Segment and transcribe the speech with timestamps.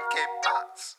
[0.00, 0.98] Game Parts.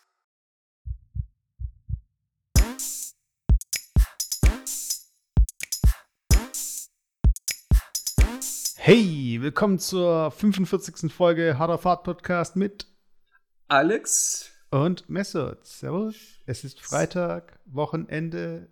[8.75, 11.12] Hey, willkommen zur 45.
[11.12, 12.88] Folge Harder Fahrt Podcast mit
[13.68, 14.50] Alex.
[14.71, 15.66] und Messert.
[15.66, 16.16] Servus.
[16.45, 18.70] Es ist Freitag, Wochenende.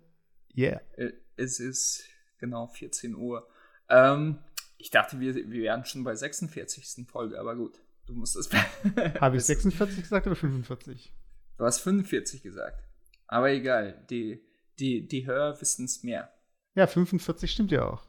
[0.56, 0.80] Yeah.
[0.96, 2.04] Äh, Es ist
[2.38, 3.46] genau 14 Uhr.
[3.90, 4.38] Ähm,
[4.78, 7.06] ich dachte, wir, wir wären schon bei 46.
[7.06, 7.78] Folge, aber gut.
[8.06, 8.48] Du musst es.
[9.20, 11.12] Habe ich 46 gesagt oder 45?
[11.58, 12.84] Du hast 45 gesagt.
[13.26, 14.40] Aber egal, die,
[14.78, 16.30] die, die Hörer wissen es mehr.
[16.74, 18.04] Ja, 45 stimmt ja auch.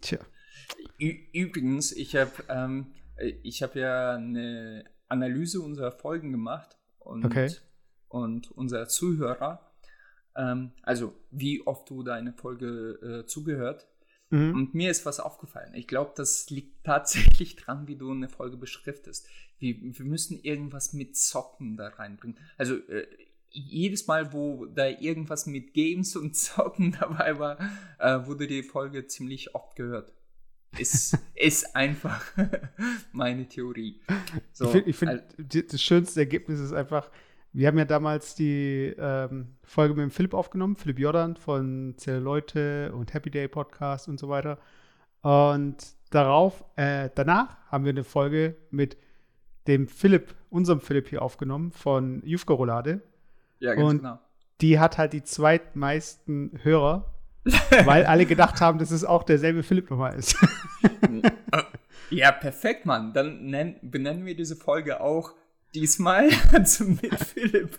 [0.00, 0.18] Tja.
[1.00, 2.92] Ü übrigens, ich habe ähm,
[3.42, 7.50] ich hab ja eine Analyse unserer Folgen gemacht und, Okay.
[8.08, 9.72] und unserer Zuhörer,
[10.36, 13.86] ähm, also wie oft du deine Folge äh, zugehört.
[14.30, 14.54] Mhm.
[14.54, 15.72] Und mir ist was aufgefallen.
[15.74, 19.26] Ich glaube, das liegt tatsächlich dran, wie du eine Folge beschriftest.
[19.58, 22.36] Wir, wir müssen irgendwas mit Zocken da reinbringen.
[22.56, 23.06] Also äh,
[23.50, 27.58] jedes Mal, wo da irgendwas mit Games und Zocken dabei war,
[27.98, 30.12] äh, wurde die Folge ziemlich oft gehört.
[30.78, 32.22] Ist, ist einfach
[33.12, 34.00] meine Theorie.
[34.52, 37.10] So, ich finde, find, al- die- das schönste Ergebnis ist einfach,
[37.58, 42.20] wir haben ja damals die ähm, Folge mit dem Philipp aufgenommen, Philipp Jordan von Zelle
[42.20, 44.58] Leute und Happy Day Podcast und so weiter.
[45.22, 45.76] Und
[46.10, 48.96] darauf, äh, danach haben wir eine Folge mit
[49.66, 53.00] dem Philipp, unserem Philipp hier aufgenommen von Jufka Roulade.
[53.58, 54.18] ja, ganz und- genau.
[54.60, 57.12] Die hat halt die zweitmeisten Hörer,
[57.86, 60.36] weil alle gedacht haben, dass es auch derselbe Philipp nochmal ist.
[62.10, 63.12] Ja, perfekt, Mann.
[63.12, 65.34] Dann nenn, benennen wir diese Folge auch
[65.74, 67.78] diesmal mit Philipp.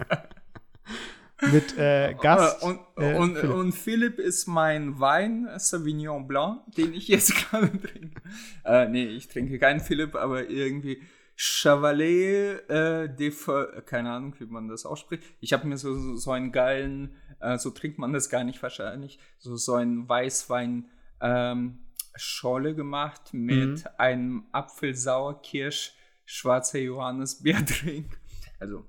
[1.52, 2.62] mit äh, Gast.
[2.62, 3.56] Äh, und, äh, und, Philipp.
[3.56, 8.22] und Philipp ist mein Wein, Sauvignon Blanc, den ich jetzt gerade trinke.
[8.66, 11.02] Äh, nee, ich trinke keinen Philipp, aber irgendwie
[11.42, 15.24] Chavalet äh, de Fe keine Ahnung, wie man das ausspricht.
[15.40, 18.62] Ich habe mir so, so, so einen geilen, äh, so trinkt man das gar nicht
[18.62, 20.90] wahrscheinlich, so, so einen Weißwein
[21.22, 21.80] ähm,
[22.16, 25.94] Scholle gemacht mit einem Apfelsauerkirsch
[26.30, 28.20] schwarzer Johannisbeerdrink.
[28.60, 28.86] Also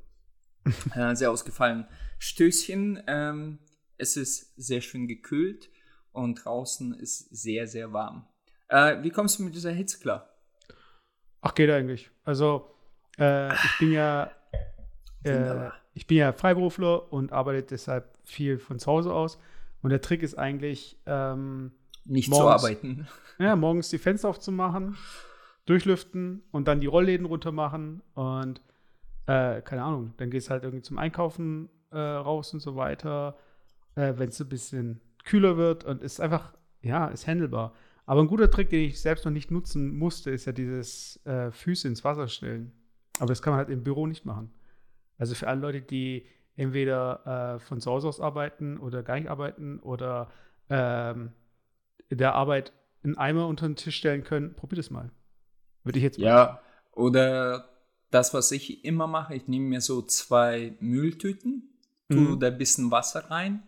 [0.94, 1.86] äh, sehr ausgefallen.
[2.18, 3.58] Stößchen, ähm,
[3.96, 5.70] es ist sehr schön gekühlt
[6.12, 8.26] und draußen ist sehr, sehr warm.
[8.68, 10.28] Äh, wie kommst du mit dieser Hitze klar?
[11.40, 12.10] Ach, geht eigentlich.
[12.24, 12.74] Also,
[13.18, 14.30] äh, ich bin ja,
[15.22, 15.74] äh, Wunderbar.
[15.94, 19.38] ich bin ja Freiberufler und arbeite deshalb viel von zu Hause aus.
[19.80, 21.72] Und der Trick ist eigentlich, ähm,
[22.04, 22.62] Nicht zu Morgens.
[22.64, 23.08] arbeiten.
[23.38, 24.98] ja, morgens die Fenster aufzumachen,
[25.70, 28.60] durchlüften und dann die Rollläden runter machen und
[29.26, 33.38] äh, keine Ahnung, dann gehst halt irgendwie zum Einkaufen äh, raus und so weiter,
[33.94, 37.72] äh, wenn es ein bisschen kühler wird und ist einfach, ja, ist handelbar.
[38.04, 41.52] Aber ein guter Trick, den ich selbst noch nicht nutzen musste, ist ja dieses äh,
[41.52, 42.72] Füße ins Wasser stellen.
[43.20, 44.50] Aber das kann man halt im Büro nicht machen.
[45.18, 46.26] Also für alle Leute, die
[46.56, 50.30] entweder äh, von zu aus arbeiten oder gar nicht arbeiten oder
[50.68, 51.30] ähm,
[52.10, 52.72] der Arbeit
[53.04, 55.12] einen Eimer unter den Tisch stellen können, probiert es mal.
[55.84, 56.26] Würde ich jetzt mal.
[56.26, 56.60] Ja,
[56.92, 57.68] oder
[58.10, 62.40] das, was ich immer mache, ich nehme mir so zwei Mülltüten, tue Mhm.
[62.40, 63.62] da ein bisschen Wasser rein.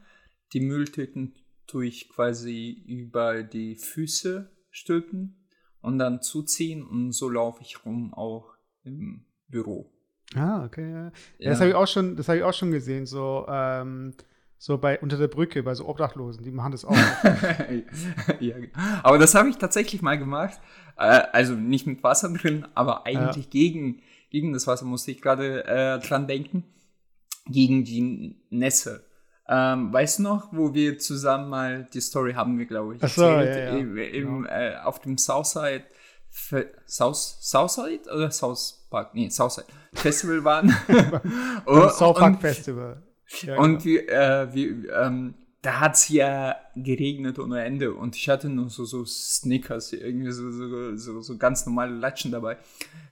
[0.53, 1.35] Die Mülltüten
[1.67, 5.47] tue ich quasi über die Füße stülpen
[5.81, 9.91] und dann zuziehen und so laufe ich rum auch im Büro.
[10.35, 10.91] Ah, okay.
[10.91, 11.51] Ja, Ja.
[11.51, 14.15] Das habe ich auch schon, das habe ich auch schon gesehen, so, ähm,
[14.63, 16.95] so bei unter der Brücke, bei so Obdachlosen, die machen das auch.
[18.41, 18.55] ja,
[19.03, 20.61] aber das habe ich tatsächlich mal gemacht.
[20.97, 25.65] Äh, also nicht mit Wasser drin, aber eigentlich gegen, gegen das Wasser musste ich gerade
[25.65, 26.63] äh, dran denken.
[27.47, 29.05] Gegen die Nässe.
[29.49, 33.23] Ähm, weißt du noch, wo wir zusammen mal die Story haben wir, glaube ich, so,
[33.25, 34.49] erzählt, ja, ja, im, im, genau.
[34.49, 35.83] äh, auf dem Southside
[36.87, 39.13] South, Southside oder South Park?
[39.13, 40.73] Nee, Southside Festival waren.
[41.67, 43.03] Beim South Park Festival.
[43.43, 43.85] Ja, und genau.
[43.85, 48.69] wir, äh, wir, ähm, da hat es ja geregnet ohne Ende und ich hatte nur
[48.69, 52.59] so, so Snickers, irgendwie so, so, so, so ganz normale Latschen dabei.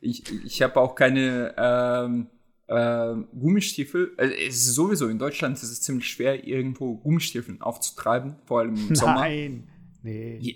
[0.01, 2.27] Ich, ich habe auch keine ähm,
[2.67, 4.13] äh, Gummistiefel.
[4.17, 8.75] Also es ist sowieso in Deutschland ist es ziemlich schwer, irgendwo Gummistiefeln aufzutreiben, vor allem
[8.89, 9.15] im Sommer.
[9.15, 9.69] Nein.
[10.03, 10.39] Nee.
[10.41, 10.55] Ja,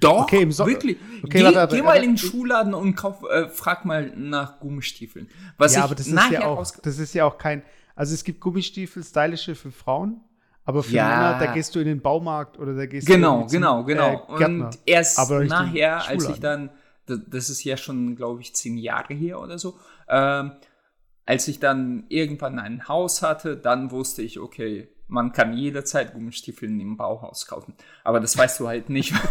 [0.00, 0.96] Doch, Okay, im So- wirklich.
[1.24, 2.04] Okay, geh, warte, warte, geh mal warte.
[2.04, 5.28] in den Schuhladen und kauf, äh, frag mal nach Gummistiefeln.
[5.58, 7.62] Was ja, aber das ist ja auch, das ist ja auch kein,
[7.94, 10.20] also es gibt Gummistiefel, stylische für Frauen,
[10.64, 11.08] aber für Ja.
[11.08, 14.26] Männer, da gehst du in den Baumarkt oder da gehst Genau, du zum, genau, genau.
[14.28, 14.66] Äh, Gärtner.
[14.66, 16.70] und erst nachher, als ich dann,
[17.06, 19.78] das, ist ja schon, glaube ich, zehn Jahre her oder so,
[20.08, 20.52] ähm,
[21.26, 26.68] als ich dann irgendwann ein Haus hatte, dann wusste ich, okay, man kann jederzeit Gummistiefel
[26.68, 27.74] im Bauhaus kaufen.
[28.02, 29.12] Aber das weißt du halt nicht,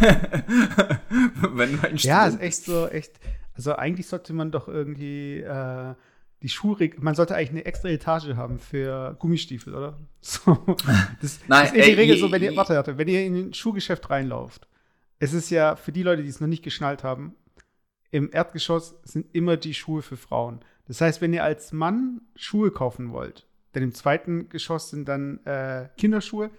[1.52, 3.18] wenn du ein Ja, ist echt so, echt.
[3.54, 5.94] Also eigentlich sollte man doch irgendwie äh,
[6.42, 9.98] die Schuhregel, man sollte eigentlich eine extra Etage haben für Gummistiefel, oder?
[10.20, 10.56] So,
[11.20, 13.24] das, Nein, das ist die ey, Regel i- so, wenn ihr, warte, warte, wenn ihr
[13.26, 14.68] in ein Schuhgeschäft reinlauft,
[15.18, 17.34] es ist ja für die Leute, die es noch nicht geschnallt haben,
[18.10, 20.60] im Erdgeschoss sind immer die Schuhe für Frauen.
[20.86, 25.38] Das heißt, wenn ihr als Mann Schuhe kaufen wollt, denn im zweiten Geschoss sind dann
[25.46, 26.50] äh, Kinderschuhe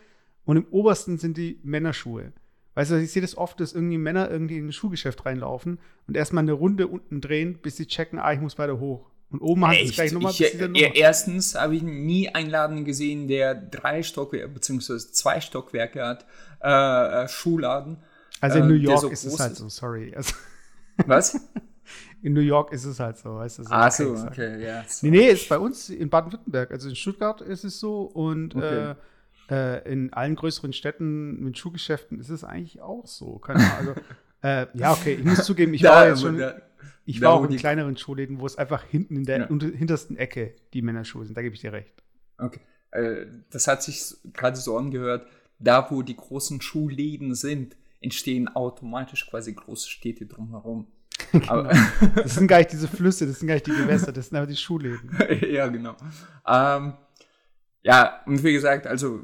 [0.45, 2.33] und im obersten sind die Männerschuhe.
[2.75, 5.77] Weißt du, ich sehe das oft, dass irgendwie Männer irgendwie in ein Schuhgeschäft reinlaufen
[6.07, 9.12] und erstmal eine Runde unten drehen, bis sie checken, ah, ich muss weiter hoch.
[9.29, 10.95] Und oben sie es gleich nochmal ich, dann äh, Nummer.
[10.95, 16.25] erstens habe ich nie einen Laden gesehen, der drei Stockwerke beziehungsweise zwei Stockwerke hat.
[16.61, 17.97] Äh, äh, Schuhladen.
[18.41, 20.13] Also in äh, New York so ist es halt so, sorry.
[20.15, 20.33] Also,
[21.07, 21.39] Was?
[22.21, 23.63] in New York ist es halt so, weißt du.
[23.69, 24.83] Ach so, ich okay, ja.
[24.87, 25.07] So.
[25.07, 26.71] Nee, nee, ist bei uns in Baden-Württemberg.
[26.71, 28.93] Also in Stuttgart ist es so und Okay.
[29.49, 33.39] äh, äh, in allen größeren Städten mit Schuhgeschäften ist es eigentlich auch so.
[33.39, 33.95] Keine Ahnung.
[34.41, 36.61] Also, äh, ja, okay, ich muss zugeben, ich Da, war jetzt schon, da-
[37.05, 39.47] ich war auch in die- kleineren Schuhläden, wo es einfach hinten in der Ja.
[39.47, 41.35] hintersten Ecke die Männerschuhe sind.
[41.38, 41.94] Da gebe ich dir recht.
[42.38, 42.59] Okay.
[42.91, 45.27] Äh, das hat sich gerade so angehört,
[45.59, 50.88] da wo die großen Schuhläden sind, entstehen automatisch quasi große Städte drumherum.
[51.47, 51.71] Aber,
[52.15, 54.50] Das sind gar nicht diese Flüsse, das sind gar nicht die Gewässer, das sind einfach
[54.51, 55.09] die Schuhläden.
[55.50, 55.95] ja, genau.
[56.47, 56.94] Ähm,
[57.83, 59.19] ja, und wie gesagt, also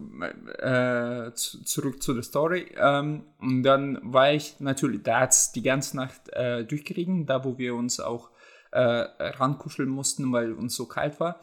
[0.59, 2.67] äh, zu, zurück zu der Story.
[2.77, 7.57] Ähm, und dann war ich natürlich, da hat's die ganze Nacht äh, durchgeregen, da wo
[7.57, 8.31] wir uns auch
[8.71, 11.39] äh, rankuscheln mussten, weil uns so kalt war.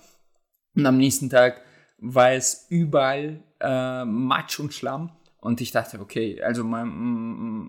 [0.75, 1.63] Und am nächsten Tag
[1.99, 5.11] war es überall äh, Matsch und Schlamm.
[5.47, 6.91] Und ich dachte, okay, also mein,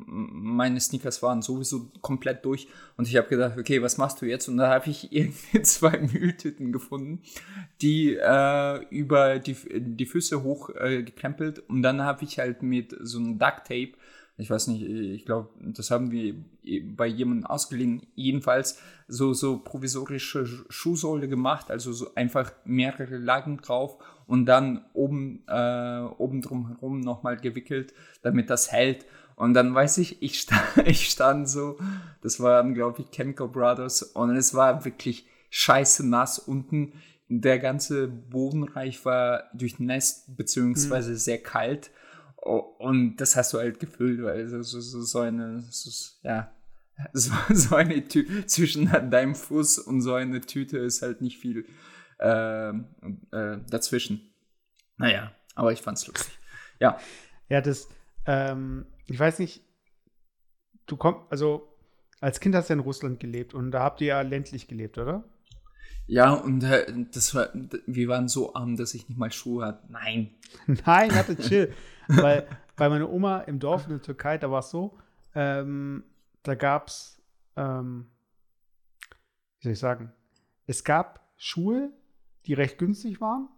[0.07, 2.67] meine Sneakers waren sowieso komplett durch.
[2.97, 4.47] Und ich habe gedacht, okay, was machst du jetzt?
[4.47, 7.21] Und da habe ich irgendwie zwei Mülltüten gefunden,
[7.83, 11.59] die äh, über die, die Füße hoch äh, gekrempelt.
[11.69, 13.91] Und dann habe ich halt mit so einem Duct Tape,
[14.39, 16.33] ich weiß nicht, ich glaube, das haben wir
[16.95, 23.99] bei jemandem ausgeliehen, jedenfalls so, so provisorische Schuhsohle gemacht, also so einfach mehrere Lagen drauf
[24.27, 29.05] und dann oben, äh, oben drum herum nochmal gewickelt, damit das hält.
[29.35, 31.77] Und dann weiß ich, ich stand, ich stand so,
[32.21, 36.93] das waren, glaube ich, Chemical Brothers und es war wirklich scheiße nass unten.
[37.29, 41.91] Der ganze Bodenreich war durchnässt, beziehungsweise sehr kalt.
[42.35, 45.89] Und das hast du halt gefühlt, weil so, so, so, so eine, so,
[46.23, 46.51] ja,
[47.13, 51.65] so, so eine Tüte zwischen deinem Fuß und so eine Tüte ist halt nicht viel
[52.19, 54.33] äh, äh, dazwischen.
[54.97, 56.33] Naja, aber ich fand's lustig.
[56.79, 56.99] Ja,
[57.49, 57.87] Ja, das,
[58.25, 59.63] ähm, ich weiß nicht,
[60.85, 61.75] du kommst, also
[62.19, 65.23] als Kind hast du in Russland gelebt und da habt ihr ja ländlich gelebt, oder?
[66.07, 67.49] ja, und äh, das war,
[67.85, 69.83] wir waren so arm, dass ich nicht mal Schuhe hatte.
[69.89, 70.31] Nein.
[70.85, 71.73] Nein, hatte chill.
[72.07, 72.47] Weil
[72.77, 74.97] bei meiner Oma im Dorf in der Türkei, da war es so,
[75.35, 76.05] ähm,
[76.43, 77.21] da gab es,
[77.57, 78.07] ähm,
[79.59, 80.13] wie soll ich sagen,
[80.65, 81.91] es gab Schuhe,
[82.47, 83.49] die recht günstig waren,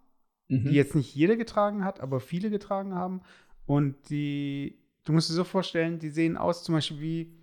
[0.47, 0.65] Mhm.
[0.65, 3.21] die jetzt nicht jeder getragen hat, aber viele getragen haben.
[3.68, 7.33] Und die, du musst dir so vorstellen, die sehen aus zum Beispiel wie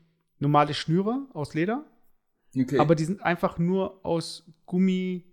[0.40, 1.84] normale Schnüre aus Leder,
[2.58, 2.78] okay.
[2.81, 5.25] aber die sind einfach nur aus Gummi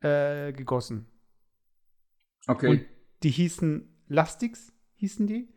[0.00, 1.06] äh, gegossen.
[2.46, 2.68] okay.
[2.68, 2.84] Und
[3.24, 5.48] die hießen Lastix, hießen die.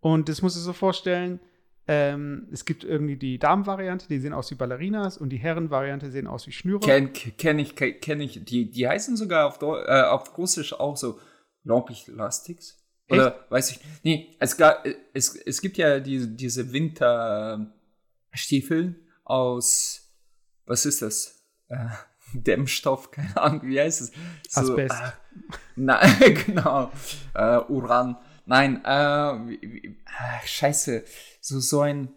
[0.00, 1.40] Und das musst du so vorstellen,
[1.90, 6.26] ähm, es gibt irgendwie die Damenvariante, die sehen aus wie Ballerinas und die Herrenvariante sehen
[6.26, 6.80] aus wie Schnüre.
[6.80, 8.44] Kenn, kenn ich, kenn ich.
[8.44, 11.18] Die, die heißen sogar auf, Deu äh, auf Russisch auch so,
[11.64, 12.76] Lastix.
[13.10, 13.80] Oder weiß ich.
[14.02, 14.84] Nee, es, ga,
[15.14, 20.12] es, es gibt ja diese, diese Winterstiefel aus,
[20.66, 21.42] was ist das?
[21.68, 21.86] Äh,
[22.34, 24.12] Dämmstoff, keine Ahnung, wie heißt es?
[24.46, 24.94] So, Asbest.
[24.94, 25.12] Äh,
[25.76, 26.92] nein, genau.
[27.34, 28.18] Äh, Uran.
[28.48, 31.04] Nein, äh, ach, scheiße.
[31.40, 32.08] So, so ein,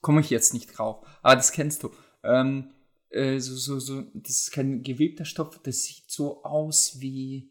[0.00, 1.04] komme ich jetzt nicht drauf.
[1.20, 1.90] Aber das kennst du.
[2.22, 2.70] Ähm,
[3.10, 7.50] äh, so, so, so, das ist kein gewebter Stoff, das sieht so aus wie.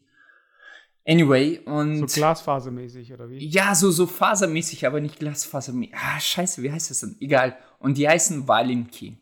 [1.06, 2.08] Anyway, und.
[2.08, 3.46] So glasfasermäßig, oder wie?
[3.46, 5.94] ja, so, so fasermäßig, aber nicht glasfasermäßig.
[5.94, 7.16] Ah, scheiße, wie heißt das denn?
[7.20, 7.58] Egal.
[7.78, 9.18] Und die heißen Valinki.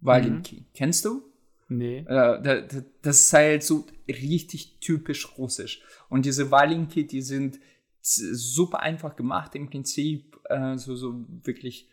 [0.00, 0.66] Valinki.
[0.74, 1.22] Kennst du?
[1.68, 1.98] Nee.
[1.98, 5.82] Äh, da, da, das ist halt so richtig typisch russisch.
[6.08, 7.58] Und diese Valinki, die sind
[8.04, 10.38] super einfach gemacht im Prinzip.
[10.48, 11.88] Äh, so, so wirklich,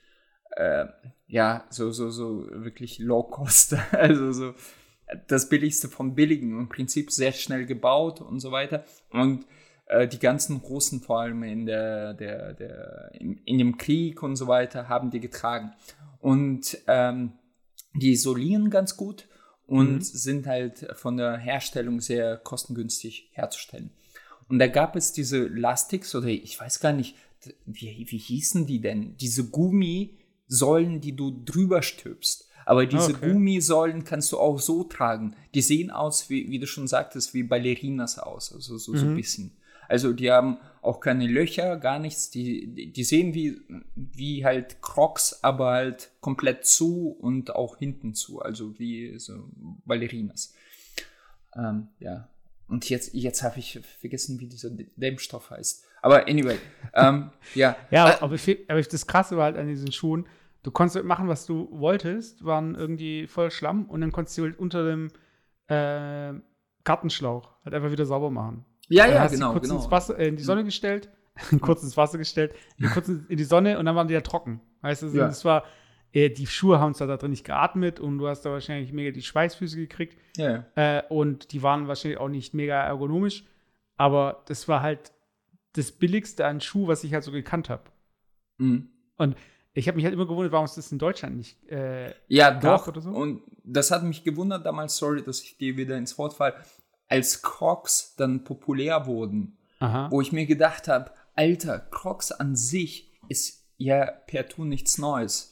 [0.58, 0.86] äh,
[1.28, 3.76] ja, so, so, so wirklich low cost.
[3.92, 4.54] Also so
[5.28, 6.58] das Billigste vom Billigen.
[6.58, 8.86] Im Prinzip sehr schnell gebaut und so weiter.
[9.12, 9.46] Und
[9.88, 14.36] äh, die ganzen Russen, vor allem in der, der, der, in, in dem Krieg und
[14.36, 15.74] so weiter, haben die getragen.
[16.20, 17.34] Und ähm,
[17.94, 19.28] die isolieren ganz gut
[19.66, 20.02] und Mhm.
[20.02, 23.92] sind halt von der Herstellung sehr kostengünstig herzustellen.
[24.52, 27.16] Und da gab es diese Lastix oder ich weiß gar nicht,
[27.66, 29.16] wie, wie hießen die denn?
[29.16, 32.50] Diese Gummisäulen, die du drüber stülpst.
[32.66, 33.32] Aber diese Okay.
[33.32, 35.38] Gummisäulen kannst du auch so tragen.
[35.56, 39.16] Die sehen aus, wie, wie du schon sagtest, wie Ballerinas aus, also so, so ein
[39.16, 39.56] bisschen.
[39.88, 42.30] Also die haben auch keine Löcher, gar nichts.
[42.30, 43.62] Die, die, die sehen wie,
[43.96, 48.42] wie halt Crocs, aber halt komplett zu und auch hinten zu.
[48.42, 49.50] Also wie so
[49.86, 50.54] Ballerinas.
[51.56, 52.28] Ähm, ja.
[52.72, 55.86] Und jetzt, jetzt habe ich vergessen, wie dieser Dämmstoff heißt.
[56.02, 56.58] Aber anyway,
[56.96, 57.76] ähm, ja.
[57.92, 60.26] Ja, Äh, aber, ich, find- aber ich, das Krasse war halt an diesen Schuhen,
[60.64, 64.44] du konntest halt machen, was du wolltest, waren irgendwie voll Schlamm und dann konntest du
[64.44, 65.10] halt unter dem
[65.68, 66.34] äh,
[66.84, 68.66] Gartenschlauch halt einfach wieder sauber machen.
[68.90, 69.76] ja, Dann ja, hast genau, kurz genau.
[69.76, 71.10] ins Wasser, äh, in die Sonne gestellt,
[71.62, 72.54] kurz ins Wasser gestellt,
[72.94, 74.62] kurz in in die Sonne und dann waren die ja trocken.
[74.82, 75.28] Weißt du, Ja.
[75.28, 75.64] das war,
[76.14, 79.12] äh, die Schuhe haben zwar da drin nicht geatmet und du hast da wahrscheinlich mega
[79.12, 83.46] die Schweißfüße gekriegt Ja, äh, und die waren wahrscheinlich auch nicht mega ergonomisch,
[83.98, 85.12] aber das war halt
[85.74, 87.84] das billigste an Schuh, was ich halt so gekannt habe.
[88.58, 88.90] Mhm.
[89.18, 89.38] Und
[89.74, 91.64] ich habe mich halt immer gewundert, warum es das in Deutschland nicht.
[91.70, 92.88] Äh, Ja, gab doch.
[92.90, 93.10] oder so?
[93.12, 96.56] Und das hat mich gewundert damals, sorry, dass ich dir wieder ins Wort falle,
[97.08, 100.10] als Crocs dann populär wurden, aha.
[100.12, 105.51] wo ich mir gedacht habe, Alter, Crocs an sich ist ja per Tu nichts Neues.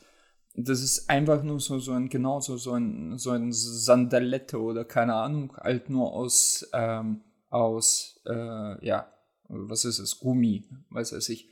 [0.56, 5.14] Das ist einfach nur so, so ein, genauso so ein, so ein Sandalette oder keine
[5.16, 9.12] Ahnung, halt nur aus, ähm, aus, äh, ja,
[9.48, 11.50] was ist es, Gummi, weiß weiß ich.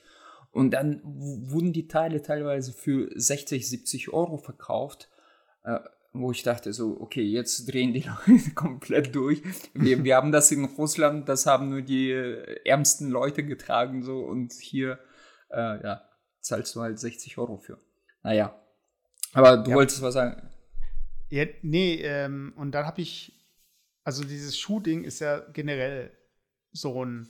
[0.51, 5.09] Und dann wurden die Teile teilweise für 60, 70 Euro verkauft,
[5.63, 5.79] äh,
[6.13, 9.41] wo ich dachte so, okay, jetzt drehen die Leute komplett durch.
[9.73, 14.19] Wir, wir haben das in Russland, das haben nur die äh, ärmsten Leute getragen so
[14.19, 14.99] und hier,
[15.49, 16.01] äh, ja,
[16.41, 17.77] zahlst du halt 60 Euro für.
[18.23, 18.59] Naja,
[19.37, 19.75] aber du Ja.
[19.75, 20.41] wolltest was sagen.
[21.29, 23.33] Ja, nee, ähm, und dann habe ich,
[24.03, 26.11] also dieses Shooting ist ja generell
[26.71, 27.29] so ein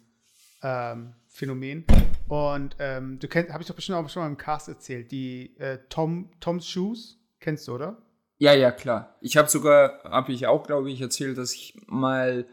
[0.62, 1.86] ähm, Phänomen.
[2.28, 5.58] Und ähm, du kennst, habe ich doch bestimmt auch schon mal im Cast erzählt, die
[5.58, 8.02] äh, Tom, Tom's Shoes, kennst du, oder?
[8.38, 9.18] Ja, ja, klar.
[9.22, 12.46] Ich habe sogar, habe ich auch, glaube ich, erzählt, dass ich mal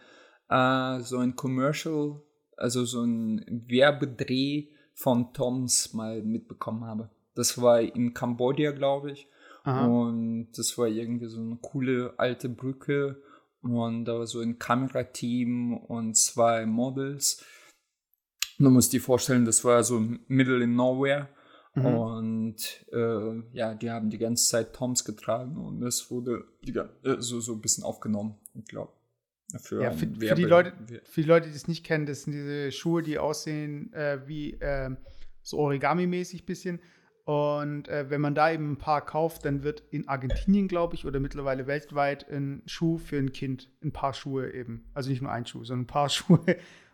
[0.49, 2.23] äh, so ein Commercial,
[2.57, 7.11] also so ein Werbedreh von Toms mal mitbekommen habe.
[7.35, 9.29] Das war in Kambodscha, glaube ich.
[9.65, 9.87] Aha.
[9.87, 13.21] Und das war irgendwie so eine coole alte Brücke.
[13.63, 17.45] Und da war so ein Kamerateam und zwei Models.
[18.59, 21.29] Du musst dir vorstellen, das war so middle in nowhere.
[21.75, 21.87] Mhm.
[21.87, 27.17] Und äh, ja, die haben die ganze Zeit Toms getragen und das wurde gan- äh,
[27.19, 28.93] so, so ein bisschen aufgenommen, ich glaube.
[29.61, 30.73] Für, Ja, für, für, die Leute,
[31.05, 34.57] für die Leute, die es nicht kennen, das sind diese Schuhe, die aussehen äh, wie
[34.61, 34.99] ähm,
[35.43, 36.81] so Origami-mäßig bisschen.
[37.25, 41.07] Und äh, wenn man da eben ein paar kauft, dann wird in Argentinien, glaube ich,
[41.07, 45.33] oder mittlerweile weltweit ein Schuh für ein Kind, ein paar Schuhe eben, also nicht nur
[45.33, 46.45] ein Schuh, sondern ein paar Schuhe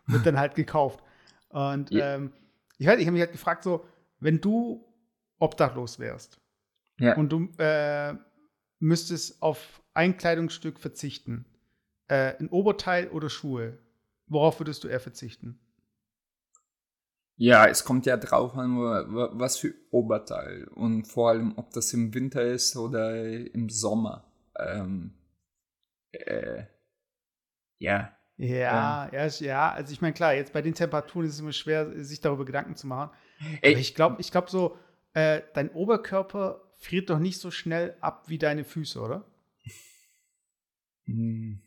[0.07, 1.03] wird dann halt gekauft.
[1.49, 2.15] Und Ja.
[2.15, 2.33] ähm,
[2.79, 3.85] ich, weiß, ich habe mich halt gefragt, so,
[4.21, 4.85] wenn du
[5.41, 6.41] obdachlos wärst
[7.01, 7.17] Ja.
[7.17, 8.15] und du äh,
[8.79, 11.45] müsstest auf ein Kleidungsstück verzichten,
[12.07, 13.79] äh, ein Oberteil oder Schuhe,
[14.29, 15.59] worauf würdest du eher verzichten?
[17.43, 21.71] Ja, es kommt ja drauf an, wa- wa- was für Oberteil und vor allem, ob
[21.73, 24.31] das im Winter ist oder im Sommer.
[24.59, 25.15] Ähm,
[26.13, 26.65] äh,
[27.79, 31.41] ja, Ja, ja, ist- ja, also ich meine, klar, jetzt bei den Temperaturen ist es
[31.41, 33.11] immer schwer, sich darüber Gedanken zu machen.
[33.63, 34.77] Ey, Aber ich glaube, ich glaube so,
[35.15, 39.25] äh, dein Oberkörper friert doch nicht so schnell ab wie deine Füße, oder?
[41.07, 41.61] Hm,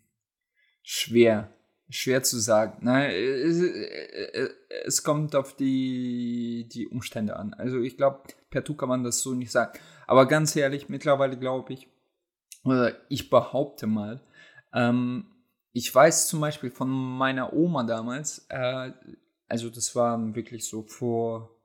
[0.84, 1.52] Schwer.
[1.94, 2.80] Schwer zu sagen.
[2.82, 4.50] Nein, es, es,
[4.86, 7.54] es kommt auf die, die Umstände an.
[7.54, 9.78] Also ich glaube, per Tu kann man das so nicht sagen.
[10.08, 11.88] Aber ganz ehrlich, mittlerweile glaube ich,
[12.64, 14.22] oder ich behaupte mal,
[14.74, 15.28] ähm,
[15.72, 18.92] ich weiß zum Beispiel von meiner Oma damals, äh,
[19.48, 21.62] also das war wirklich so vor,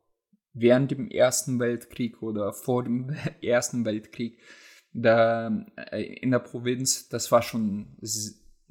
[0.52, 4.38] während dem Ersten Weltkrieg oder vor dem Ersten Weltkrieg,
[4.92, 7.96] da äh, in der Provinz, das war schon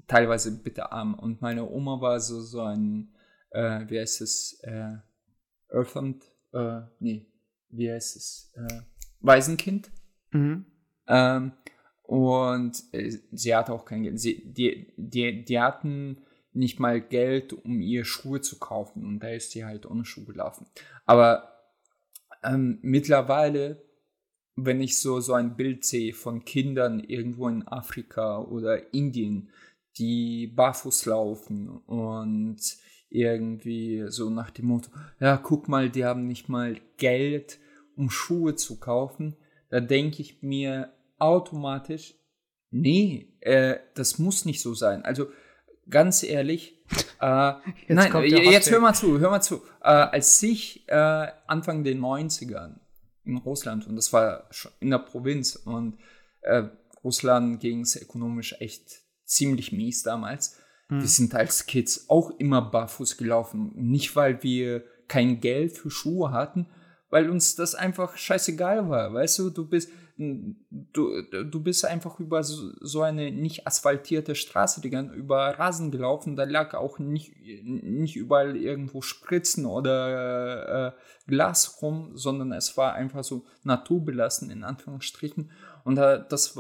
[0.08, 1.14] teilweise bitterarm.
[1.14, 3.14] Und meine Oma war so, so ein,
[3.52, 4.96] äh, wie heißt es, äh,
[5.70, 6.24] Orphaned,
[6.54, 7.28] äh, nee,
[7.70, 8.82] wie heißt es, äh,
[9.20, 9.92] Waisenkind.
[10.32, 10.66] Mhm.
[11.08, 11.52] Ähm,
[12.04, 14.20] und äh, sie hatte auch kein Geld.
[14.20, 16.22] Sie, die, die, die hatten
[16.54, 19.06] nicht mal Geld, um ihr Schuhe zu kaufen.
[19.06, 20.68] Und da ist sie halt ohne Schuhe gelaufen.
[21.06, 21.54] Aber
[22.44, 23.86] ähm, mittlerweile,
[24.56, 29.50] wenn ich so, so ein Bild sehe von Kindern irgendwo in Afrika oder Indien,
[29.98, 32.58] die barfuß laufen und
[33.10, 34.90] irgendwie so nach dem Motto,
[35.20, 37.60] ja, guck mal, die haben nicht mal Geld,
[37.96, 39.36] um Schuhe zu kaufen,
[39.70, 42.16] da denke ich mir automatisch,
[42.70, 45.04] nee, äh, das muss nicht so sein.
[45.04, 45.28] Also
[45.90, 46.80] ganz ehrlich,
[47.20, 47.54] äh,
[47.88, 49.62] nein, kommt der jetzt hör mal zu, hör mal zu.
[49.82, 52.76] Äh, als ich äh, Anfang der 90ern
[53.24, 54.50] in Russland, und das war
[54.80, 55.98] in der Provinz, und
[56.42, 56.64] äh,
[57.04, 60.58] Russland ging es ökonomisch echt ziemlich mies damals.
[60.88, 61.02] Hm.
[61.02, 63.72] Wir sind als Kids auch immer barfuß gelaufen.
[63.76, 66.68] Nicht, weil wir kein Geld für Schuhe hatten,
[67.10, 69.14] weil uns das einfach scheißegal war.
[69.14, 74.82] Weißt du, du bist, du, du bist einfach über so, so eine nicht asphaltierte Straße
[74.82, 76.36] die über Rasen gelaufen.
[76.36, 80.92] Da lag auch nicht, nicht überall irgendwo Spritzen oder äh,
[81.30, 85.52] Glas rum, sondern es war einfach so naturbelassen, in Anführungsstrichen.
[85.84, 86.58] Und äh, das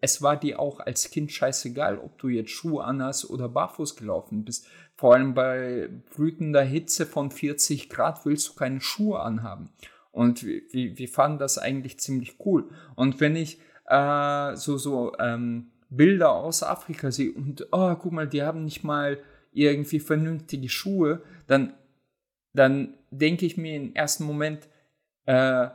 [0.00, 4.44] es war dir auch als Kind scheißegal, ob du jetzt Schuhe anhast oder barfuß gelaufen
[4.44, 4.66] bist.
[4.94, 9.70] Vor allem bei brütender Hitze von 40 Grad willst du keine Schuhe anhaben.
[10.10, 12.70] Und wir, wir fanden das eigentlich ziemlich cool.
[12.94, 18.26] Und wenn ich äh, so, so ähm, Bilder aus Afrika sehe und, oh, guck mal,
[18.26, 19.18] die haben nicht mal
[19.52, 21.74] irgendwie vernünftige Schuhe, dann,
[22.52, 24.68] dann denke ich mir im ersten Moment,
[25.26, 25.68] äh,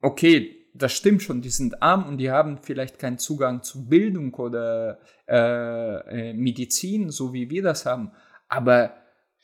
[0.00, 4.32] okay, das stimmt schon, die sind arm und die haben vielleicht keinen Zugang zu Bildung
[4.34, 4.98] oder
[5.28, 8.12] äh, äh, Medizin, so wie wir das haben.
[8.48, 8.94] Aber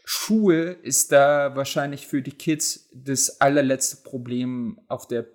[0.04, 5.26] Schuhe ist da wahrscheinlich für die Kids das allerletzte Problem auf der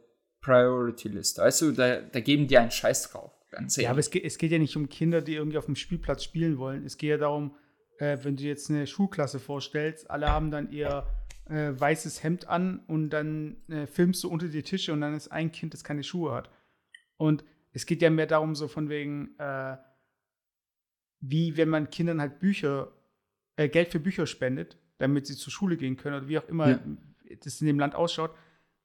[0.42, 1.42] Priority-Liste.
[1.42, 3.32] Also da, da geben die einen Scheiß drauf.
[3.52, 5.76] Ganz ja, aber es geht, es geht ja nicht um Kinder, die irgendwie auf dem
[5.76, 6.86] Spielplatz spielen wollen.
[6.86, 7.56] Es geht ja darum,
[8.00, 11.06] äh, wenn du jetzt eine Schulklasse vorstellst, alle haben dann ihr
[11.46, 15.32] äh, weißes Hemd an und dann äh, filmst du unter die Tische und dann ist
[15.32, 16.50] ein Kind, das keine Schuhe hat.
[17.18, 19.78] Und es geht ja mehr darum, so von wegen, äh,
[21.20, 22.92] wie wenn man Kindern halt Bücher,
[23.56, 26.70] äh, Geld für Bücher spendet, damit sie zur Schule gehen können oder wie auch immer
[26.70, 26.80] ja.
[27.44, 28.32] das in dem Land ausschaut,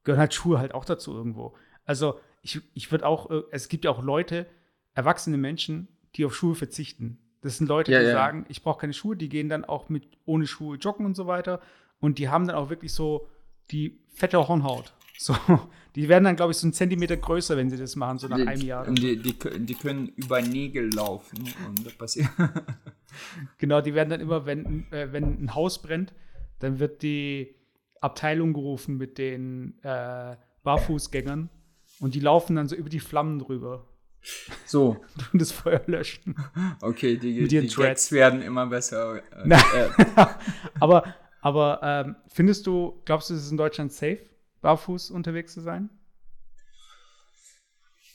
[0.04, 1.56] gehören halt Schuhe halt auch dazu irgendwo.
[1.84, 4.46] Also ich, ich würde auch, äh, es gibt ja auch Leute,
[4.94, 7.18] erwachsene Menschen, die auf Schuhe verzichten.
[7.40, 8.12] Das sind Leute, ja, die ja.
[8.12, 11.26] sagen, ich brauche keine Schuhe, die gehen dann auch mit ohne Schuhe joggen und so
[11.26, 11.60] weiter.
[12.00, 13.28] Und die haben dann auch wirklich so
[13.70, 14.92] die fette Hornhaut.
[15.18, 15.34] So,
[15.96, 18.36] die werden dann, glaube ich, so einen Zentimeter größer, wenn sie das machen, so nach
[18.36, 18.86] die, einem Jahr.
[18.86, 22.28] Und die, die, die, können über Nägel laufen und das passiert.
[23.58, 26.14] genau, die werden dann immer, wenn, äh, wenn ein Haus brennt,
[26.60, 27.54] dann wird die
[28.00, 31.50] Abteilung gerufen mit den äh, Barfußgängern
[32.00, 33.88] und die laufen dann so über die Flammen drüber.
[34.66, 35.00] So.
[35.32, 36.36] Und das Feuer löschen.
[36.80, 39.22] Okay, die, die Gags werden immer besser.
[39.32, 40.26] Äh, äh.
[40.80, 44.20] aber aber ähm, findest du, glaubst du, es ist in Deutschland safe,
[44.60, 45.90] barfuß unterwegs zu sein?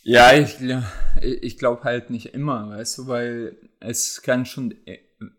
[0.03, 0.57] Ja, ich,
[1.21, 4.75] ich glaube halt nicht immer, weißt du, weil es kann schon,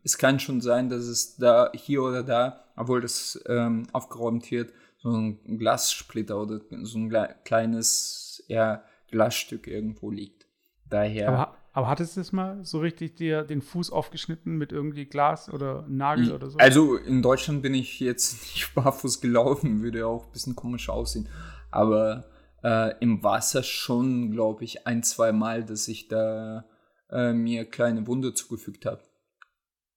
[0.02, 4.72] es kann schon sein, dass es da hier oder da, obwohl das ähm, aufgeräumt wird,
[4.98, 7.12] so ein Glassplitter oder so ein
[7.44, 10.46] kleines ja, Glasstück irgendwo liegt.
[10.88, 11.28] Daher.
[11.28, 15.52] Aber aber hattest du es mal so richtig dir den Fuß aufgeschnitten mit irgendwie Glas
[15.52, 16.56] oder Nagel oder so?
[16.58, 21.28] Also in Deutschland bin ich jetzt nicht barfuß gelaufen, würde auch ein bisschen komisch aussehen.
[21.72, 22.30] Aber
[22.62, 26.64] äh, im Wasser schon, glaube ich, ein, zwei Mal, dass ich da
[27.10, 29.02] äh, mir kleine Wunde zugefügt habe.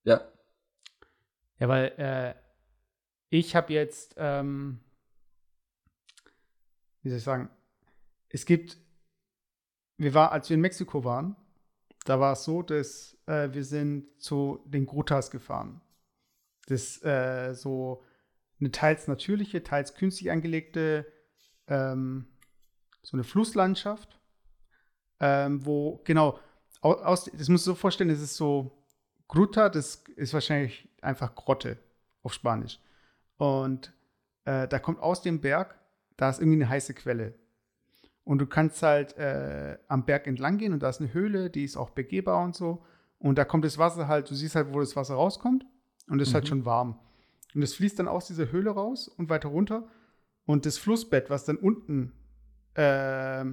[0.04, 0.22] Ja.
[1.60, 2.34] Ja, weil äh,
[3.30, 4.80] ich habe jetzt, ähm,
[7.04, 7.52] wie soll ich sagen,
[8.30, 8.78] es gibt,
[9.98, 11.36] wir waren, als wir in Mexiko waren,
[12.08, 15.82] da war es so, dass äh, wir sind zu den Grutas gefahren.
[16.68, 18.04] Das äh, so
[18.60, 21.06] eine teils natürliche, teils künstlich angelegte
[21.68, 22.28] ähm,
[23.02, 24.20] so eine Flusslandschaft,
[25.20, 26.40] ähm, wo genau
[26.82, 28.72] aus, das musst du so vorstellen, das ist so
[29.28, 31.78] Gruta, das ist wahrscheinlich einfach Grotte
[32.24, 32.80] auf Spanisch.
[33.38, 33.94] Und
[34.46, 35.78] äh, da kommt aus dem Berg,
[36.16, 37.34] da ist irgendwie eine heiße Quelle.
[38.28, 41.64] Und du kannst halt äh, am Berg entlang gehen und da ist eine Höhle, die
[41.64, 42.84] ist auch begehbar und so.
[43.20, 45.66] Und da kommt das Wasser halt, du siehst halt, wo das Wasser rauskommt
[46.10, 46.48] und es ist halt mhm.
[46.48, 47.00] halt schon warm.
[47.56, 49.88] Und es fließt dann aus dieser Höhle raus und weiter runter.
[50.46, 52.12] Und das Flussbett, was dann unten
[52.74, 53.46] äh,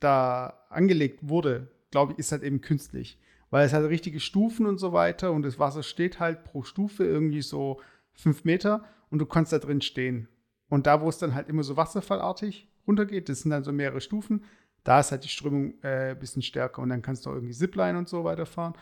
[0.00, 3.20] da angelegt wurde, glaube ich, ist halt eben künstlich.
[3.50, 7.04] Weil es hat richtige Stufen und so weiter und das Wasser steht halt pro Stufe
[7.04, 7.80] irgendwie so
[8.12, 10.26] fünf Meter und du kannst da drin stehen.
[10.68, 14.00] Und da, wo es dann halt immer so wasserfallartig runtergeht, das sind dann so mehrere
[14.00, 14.44] Stufen,
[14.84, 17.54] da ist halt die Strömung ein äh, bisschen stärker und dann kannst du auch irgendwie
[17.54, 18.74] Zipline und so weiterfahren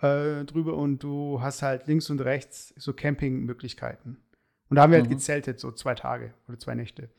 [0.00, 4.22] äh, drüber und du hast halt links und rechts so Campingmöglichkeiten.
[4.68, 5.10] Und da haben wir halt mhm.
[5.10, 7.10] halt gezeltet, so zwei Tage oder zwei Nächte.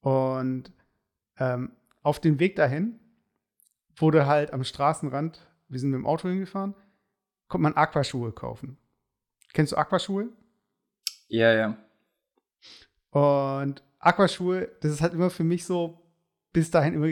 [0.00, 0.72] Und
[1.38, 1.72] ähm,
[2.02, 2.98] auf dem Weg dahin
[3.96, 6.74] wurde halt am Straßenrand, wir sind mit dem Auto hingefahren,
[7.48, 8.78] konnte man Aquaschuhe kaufen.
[9.52, 10.30] Kennst du Aquaschuhe?
[11.28, 11.76] Ja, ja.
[13.10, 16.02] Und Aquaschuhe, das ist halt immer für mich so,
[16.52, 17.08] bis dahin immer,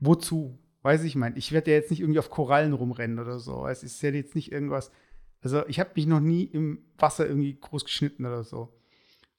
[0.00, 0.58] wozu?
[0.82, 3.66] Weiß ich, mein, ich werde ja jetzt nicht irgendwie auf Korallen rumrennen oder so.
[3.66, 4.92] Es ist ja jetzt nicht irgendwas.
[5.42, 8.72] Also, ich habe mich noch nie im Wasser irgendwie groß geschnitten oder so.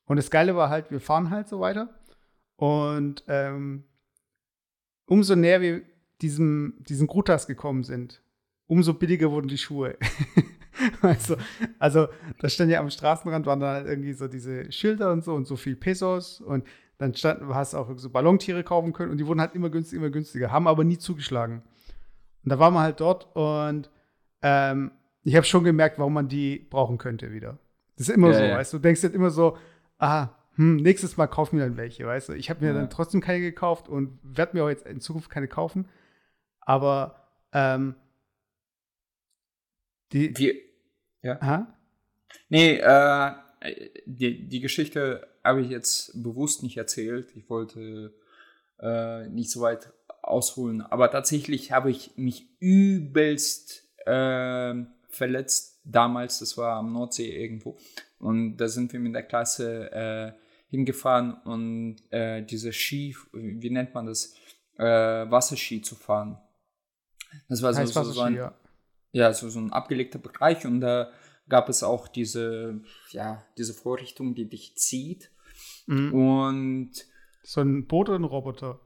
[0.05, 1.97] Und das Geile war halt, wir fahren halt so weiter.
[2.57, 3.85] Und ähm,
[5.05, 5.81] umso näher wir
[6.21, 8.21] diesem, diesen Grutas gekommen sind,
[8.67, 9.97] umso billiger wurden die Schuhe.
[11.07, 11.37] also,
[11.79, 12.07] also,
[12.39, 15.47] da stand ja am Straßenrand, waren dann halt irgendwie so diese Schilder und so und
[15.47, 16.65] so viel Pesos und
[16.97, 20.01] dann stand, hast du auch so Ballontiere kaufen können und die wurden halt immer günstiger,
[20.01, 21.63] immer günstiger, haben aber nie zugeschlagen.
[22.43, 23.89] Und da waren wir halt dort und
[24.41, 24.91] ähm,
[25.23, 27.59] ich habe schon gemerkt, warum man die brauchen könnte wieder.
[27.97, 28.57] Das ist immer ja, so, ja.
[28.57, 29.57] weißt du, du denkst halt immer so,
[29.97, 32.33] ah, hm, nächstes Mal kaufen wir dann welche, weißt du.
[32.33, 32.73] Ich habe mir ja.
[32.73, 35.87] dann trotzdem keine gekauft und werde mir auch jetzt in Zukunft keine kaufen.
[36.61, 37.95] Aber ähm,
[40.11, 40.37] die.
[40.37, 40.55] Wir,
[41.21, 41.41] ja.
[41.41, 41.67] Aha?
[42.49, 43.31] Nee, äh,
[44.05, 47.35] die, die Geschichte habe ich jetzt bewusst nicht erzählt.
[47.35, 48.13] Ich wollte
[48.79, 50.81] äh, nicht so weit ausholen.
[50.81, 54.75] Aber tatsächlich habe ich mich übelst äh,
[55.09, 56.39] verletzt damals.
[56.39, 57.77] Das war am Nordsee irgendwo.
[58.19, 60.31] Und da sind wir mit der Klasse äh,
[60.69, 64.35] hingefahren und äh, diese Ski, wie nennt man das,
[64.77, 66.37] äh, Wasserski zu fahren.
[67.47, 68.53] Das war so, so, so ein, ja.
[69.11, 71.11] Ja, so, so ein abgelegter Bereich und da
[71.49, 75.31] gab es auch diese, ja, diese Vorrichtung, die dich zieht.
[75.85, 76.13] Mhm.
[76.13, 76.91] Und
[77.43, 78.79] so ein Boot oder ein Roboter?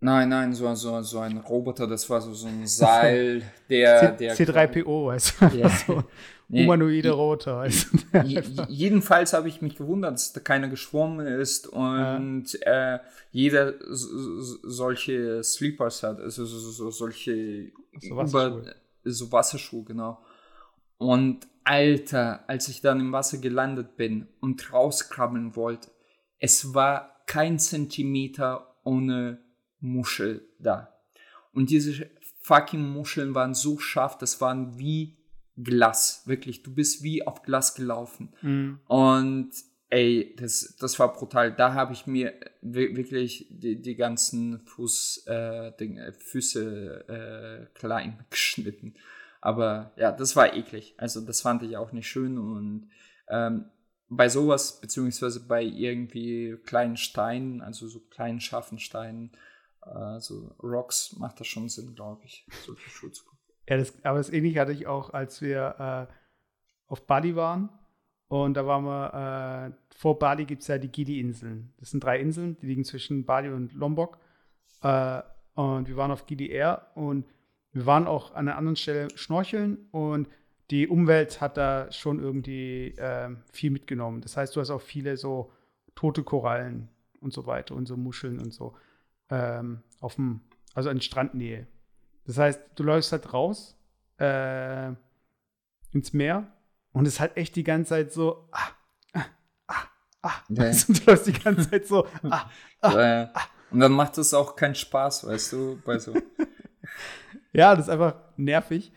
[0.00, 4.12] Nein, nein, so, so, so ein Roboter, das war so, so ein Seil, der.
[4.12, 5.46] der C3PO, weißt du?
[5.56, 5.68] Ja.
[5.86, 6.04] so
[6.50, 7.56] humanoide nee, Roboter.
[7.56, 8.20] Weißt du?
[8.68, 12.96] jedenfalls habe ich mich gewundert, dass da keiner geschwommen ist und ja.
[12.96, 13.00] äh,
[13.32, 18.60] jeder so, solche Sleepers hat, also so, so, solche so Wasserschuhe.
[18.60, 20.24] Über, so Wasserschuhe, genau.
[20.98, 25.90] Und Alter, als ich dann im Wasser gelandet bin und rauskrabbeln wollte,
[26.38, 29.42] es war kein Zentimeter ohne
[29.80, 30.94] Muschel da.
[31.52, 35.16] Und diese fucking Muscheln waren so scharf, das waren wie
[35.56, 36.22] Glas.
[36.26, 38.34] Wirklich, du bist wie auf Glas gelaufen.
[38.42, 38.80] Mhm.
[38.86, 39.52] Und
[39.94, 41.54] ey, das, das war brutal.
[41.54, 48.94] Da habe ich mir wirklich die, die ganzen Fuß, äh, Dinge, Füße äh, klein geschnitten.
[49.40, 50.94] Aber ja, das war eklig.
[50.96, 52.38] Also das fand ich auch nicht schön.
[52.38, 52.90] Und
[53.28, 53.66] ähm,
[54.08, 59.30] bei sowas, beziehungsweise bei irgendwie kleinen Steinen, also so kleinen scharfen Steinen,
[59.80, 63.24] also Rocks macht das schon Sinn, glaube ich, solche Schuhe zu
[63.68, 66.14] Ja, das, aber das ähnliche hatte ich auch, als wir äh,
[66.86, 67.68] auf Bali waren.
[68.28, 71.72] Und da waren wir, äh, vor Bali gibt es ja die Gili-Inseln.
[71.78, 74.18] Das sind drei Inseln, die liegen zwischen Bali und Lombok.
[74.82, 75.22] Äh,
[75.54, 77.26] und wir waren auf Gili Air und
[77.72, 80.28] wir waren auch an einer anderen Stelle schnorcheln und
[80.70, 84.20] die Umwelt hat da schon irgendwie äh, viel mitgenommen.
[84.20, 85.52] Das heißt, du hast auch viele so
[85.94, 86.88] tote Korallen
[87.20, 88.74] und so weiter und so Muscheln und so
[89.30, 90.40] ähm, auf dem,
[90.74, 91.66] also in Strandnähe.
[92.26, 93.76] Das heißt, du läufst halt raus
[94.18, 94.92] äh,
[95.92, 96.52] ins Meer
[96.94, 98.68] und es ist halt echt die ganze Zeit so, ah,
[99.12, 99.24] ah,
[99.66, 99.74] ah,
[100.22, 100.32] ah.
[100.48, 100.62] Ja.
[100.64, 103.30] Also, du läufst die ganze Zeit so, ah, ah, ja.
[103.34, 103.42] ah.
[103.70, 106.14] Und dann macht es auch keinen Spaß, weißt du, bei so.
[107.52, 108.92] ja, das ist einfach nervig.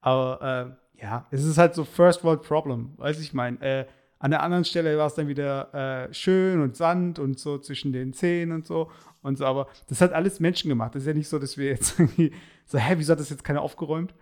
[0.00, 3.60] Aber äh, ja, es ist halt so First World Problem, weiß ich meine.
[3.60, 3.86] Äh,
[4.18, 7.92] an der anderen Stelle war es dann wieder äh, schön und Sand und so zwischen
[7.92, 10.94] den Zähnen und so und so, aber das hat alles Menschen gemacht.
[10.94, 12.32] Das ist ja nicht so, dass wir jetzt irgendwie
[12.64, 14.14] so, hä, wieso hat das jetzt keiner aufgeräumt?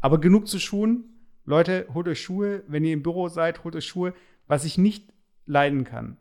[0.00, 1.17] Aber genug zu Schuhen.
[1.48, 2.62] Leute, holt euch Schuhe.
[2.66, 4.12] Wenn ihr im Büro seid, holt euch Schuhe.
[4.46, 5.10] Was ich nicht
[5.46, 6.18] leiden kann.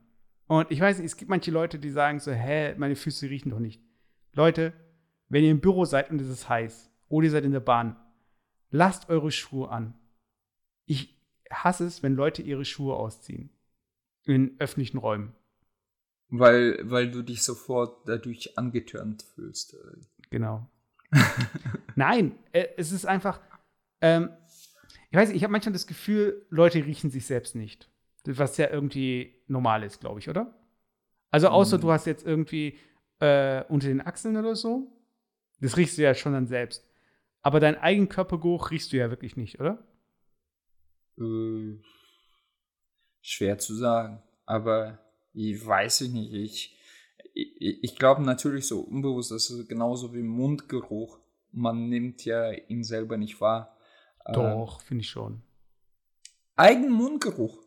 [0.48, 3.50] Und ich weiß nicht, es gibt manche Leute, die sagen so, hä, meine Füße riechen
[3.50, 3.82] doch nicht.
[4.32, 4.72] Leute,
[5.28, 7.98] wenn ihr im Büro seid und es ist heiß oder ihr seid in der Bahn,
[8.70, 9.96] lasst eure Schuhe an.
[10.86, 13.50] Ich hasse es, wenn Leute ihre Schuhe ausziehen.
[14.24, 15.34] In öffentlichen Räumen.
[16.30, 19.76] Weil, weil du dich sofort dadurch angetörnt fühlst.
[20.30, 20.70] Genau.
[21.96, 23.42] Nein, äh, es ist einfach,
[24.00, 24.30] ähm,
[25.10, 27.90] ich weiß ich habe manchmal das Gefühl, Leute riechen sich selbst nicht.
[28.26, 30.54] Was ja irgendwie normal ist, glaube ich, oder?
[31.32, 31.82] Also außer mhm.
[31.82, 32.78] du hast jetzt irgendwie
[33.20, 34.92] äh, unter den Achseln oder so.
[35.62, 36.86] Das riechst du ja schon dann selbst.
[37.42, 39.88] Aber dein eigenen Körpergeruch riechst du ja wirklich nicht, oder?
[41.18, 41.80] Äh,
[43.22, 44.22] schwer zu sagen.
[44.46, 45.00] Aber
[45.34, 46.34] ich weiß ich nicht.
[46.34, 46.78] Ich,
[47.34, 51.20] ich, ich glaube natürlich so unbewusst, das ist genauso wie Mundgeruch.
[51.52, 53.77] Man nimmt ja ihn selber nicht wahr.
[54.34, 55.42] Doch, äh, finde ich schon.
[56.56, 57.60] Eigen Mundgeruch.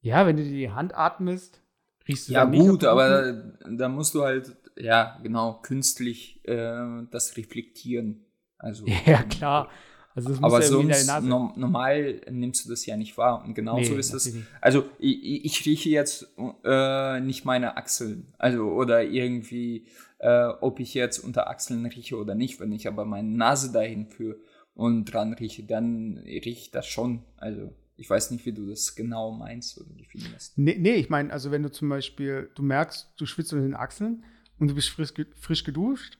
[0.00, 1.62] Ja, wenn du die Hand atmest,
[2.06, 7.36] riechst du Ja, gut, aber da, da, musst du halt, ja, genau, künstlich äh, das
[7.36, 8.24] reflektieren.
[8.58, 9.70] Also, ja, klar.
[10.16, 13.42] Also das Aber sonst no normal nimmst du das ja nicht wahr.
[13.44, 14.32] Und genauso nee, ist es.
[14.60, 16.28] Also ich, ich, rieche jetzt
[16.62, 18.32] äh, nicht meine Achseln.
[18.38, 19.86] Also oder irgendwie,
[20.18, 22.60] äh, ob ich jetzt unter Achseln rieche oder nicht.
[22.60, 24.36] Wenn ich aber meine Nase dahin führe
[24.74, 27.22] und dran rieche, dann rieche ich das schon.
[27.36, 30.58] Also ich weiß nicht, wie du das genau meinst oder definierst.
[30.58, 33.76] Nee, nee ich meine, also wenn du zum Beispiel, du merkst, du schwitzt unter den
[33.76, 34.24] Achseln
[34.58, 36.18] und du bist frisch, frisch geduscht,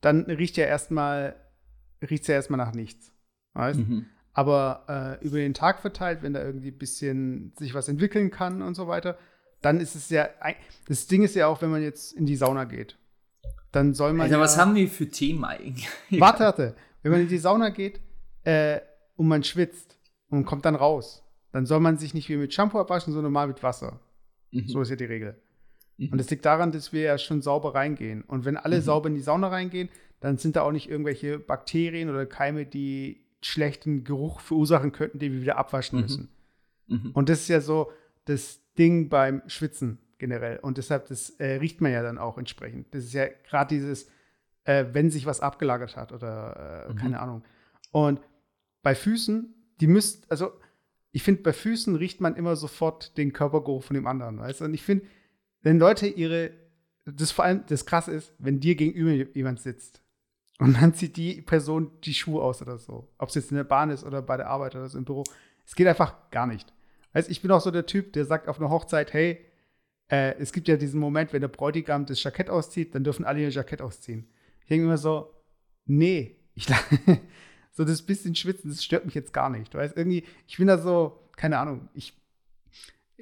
[0.00, 1.34] dann riecht ja erstmal,
[2.08, 3.12] riecht ja erstmal nach nichts.
[3.54, 3.80] Weißt?
[3.80, 4.06] Mhm.
[4.32, 8.62] Aber äh, über den Tag verteilt, wenn da irgendwie ein bisschen sich was entwickeln kann
[8.62, 9.18] und so weiter,
[9.62, 10.28] dann ist es ja,
[10.86, 12.98] das Ding ist ja auch, wenn man jetzt in die Sauna geht,
[13.72, 14.22] dann soll man.
[14.24, 15.88] Also, ja, was haben wir für Themen eigentlich?
[16.10, 16.76] Warte, warte.
[17.06, 18.00] Wenn man in die Sauna geht
[18.42, 18.80] äh,
[19.14, 19.96] und man schwitzt
[20.28, 23.46] und kommt dann raus, dann soll man sich nicht wie mit Shampoo abwaschen, sondern mal
[23.46, 24.00] mit Wasser.
[24.50, 24.66] Mhm.
[24.66, 25.40] So ist ja die Regel.
[25.98, 26.08] Mhm.
[26.08, 28.22] Und es liegt daran, dass wir ja schon sauber reingehen.
[28.22, 28.82] Und wenn alle mhm.
[28.82, 29.88] sauber in die Sauna reingehen,
[30.18, 35.32] dann sind da auch nicht irgendwelche Bakterien oder Keime, die schlechten Geruch verursachen könnten, den
[35.32, 36.02] wir wieder abwaschen mhm.
[36.02, 36.28] müssen.
[36.88, 37.10] Mhm.
[37.14, 37.92] Und das ist ja so
[38.24, 40.58] das Ding beim Schwitzen generell.
[40.58, 42.92] Und deshalb, das äh, riecht man ja dann auch entsprechend.
[42.92, 44.08] Das ist ja gerade dieses,
[44.66, 46.96] äh, wenn sich was abgelagert hat oder äh, mhm.
[46.96, 47.42] keine Ahnung.
[47.92, 48.20] Und
[48.82, 50.52] bei Füßen, die müsst, also
[51.12, 54.64] ich finde, bei Füßen riecht man immer sofort den Körpergeruch von dem anderen, weißt du?
[54.66, 55.06] Und ich finde,
[55.62, 56.50] wenn Leute ihre,
[57.04, 60.02] das vor allem, das krasse ist, wenn dir gegenüber jemand sitzt
[60.58, 63.08] und dann zieht die Person die Schuhe aus oder so.
[63.18, 65.24] Ob es jetzt in der Bahn ist oder bei der Arbeit oder so im Büro.
[65.64, 66.72] Es geht einfach gar nicht.
[67.12, 69.44] Weißt, ich bin auch so der Typ, der sagt auf einer Hochzeit, hey,
[70.08, 73.40] äh, es gibt ja diesen Moment, wenn der Bräutigam das Jackett auszieht, dann dürfen alle
[73.40, 74.28] ihr Jackett ausziehen.
[74.66, 75.32] Ich denke immer so,
[75.84, 76.66] nee, ich
[77.72, 79.72] so das bisschen Schwitzen, das stört mich jetzt gar nicht.
[79.72, 82.14] Weißt, irgendwie, ich bin da so, keine Ahnung, ich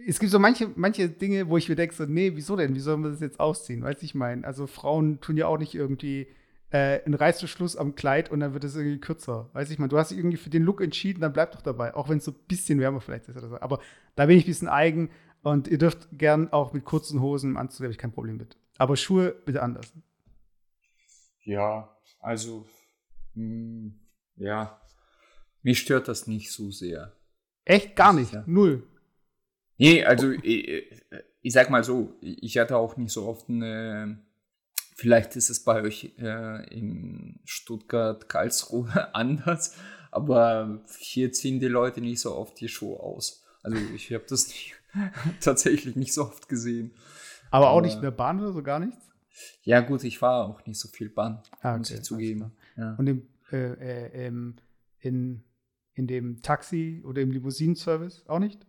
[0.07, 2.75] es gibt so manche, manche Dinge, wo ich mir denke, so, nee, wieso denn?
[2.75, 3.83] Wie soll man das jetzt ausziehen?
[3.83, 6.29] Weißt du, ich meine, also Frauen tun ja auch nicht irgendwie
[6.71, 9.51] äh, einen Reißverschluss am Kleid und dann wird es irgendwie kürzer.
[9.53, 11.95] Weiß ich mal, du hast dich irgendwie für den Look entschieden, dann bleib doch dabei,
[11.95, 13.61] auch wenn es so ein bisschen wärmer vielleicht ist oder so.
[13.61, 13.81] Aber
[14.17, 15.11] da bin ich ein bisschen eigen
[15.43, 18.57] und ihr dürft gern auch mit kurzen Hosen im Anzug, habe ich kein Problem mit.
[18.79, 19.93] Aber Schuhe bitte anders.
[21.45, 22.67] Ja, also,
[23.35, 24.01] mh, hm,
[24.37, 24.81] ja,
[25.63, 27.13] mich stört das nicht so sehr.
[27.65, 28.33] Echt gar nicht?
[28.33, 28.45] Ja.
[28.47, 28.87] Null.
[29.79, 30.91] Nee, also ich,
[31.43, 34.25] ich, sag mal so, ich hatte auch nicht so oft eine
[34.97, 39.75] Vielleicht ist es bei euch äh, in Stuttgart, Karlsruhe anders,
[40.13, 43.45] aber hier ziehen die Leute nicht so oft die Schuhe aus.
[43.65, 44.75] Also ich habe das nicht,
[45.41, 46.93] tatsächlich nicht so oft gesehen.
[47.51, 49.11] Aber, aber auch nicht in der Bahn oder so, gar nichts?
[49.63, 52.53] Ja gut, ich fahre auch nicht so viel Bahn, ah, okay, muss ich zugeben.
[52.77, 52.95] Ja.
[52.95, 54.57] Und im, äh, äh, im,
[55.01, 55.45] in,
[55.95, 58.67] in dem Taxi oder im Limousinenservice auch nicht?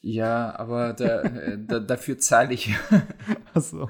[0.00, 2.74] Ja, aber da, äh, da, dafür zahle ich.
[3.54, 3.88] Ach so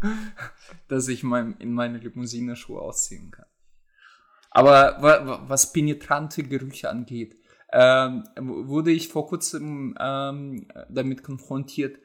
[0.88, 3.46] dass ich mein, in meine Limousine Schuhe ausziehen kann.
[4.50, 7.36] Aber was penetrante Gerüche angeht,
[7.72, 11.98] ähm, wurde ich vor kurzem ähm, damit konfrontiert.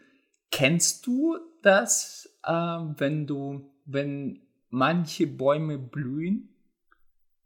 [0.52, 6.50] Kennst du das, äh, wenn du, wenn manche Bäume blühen,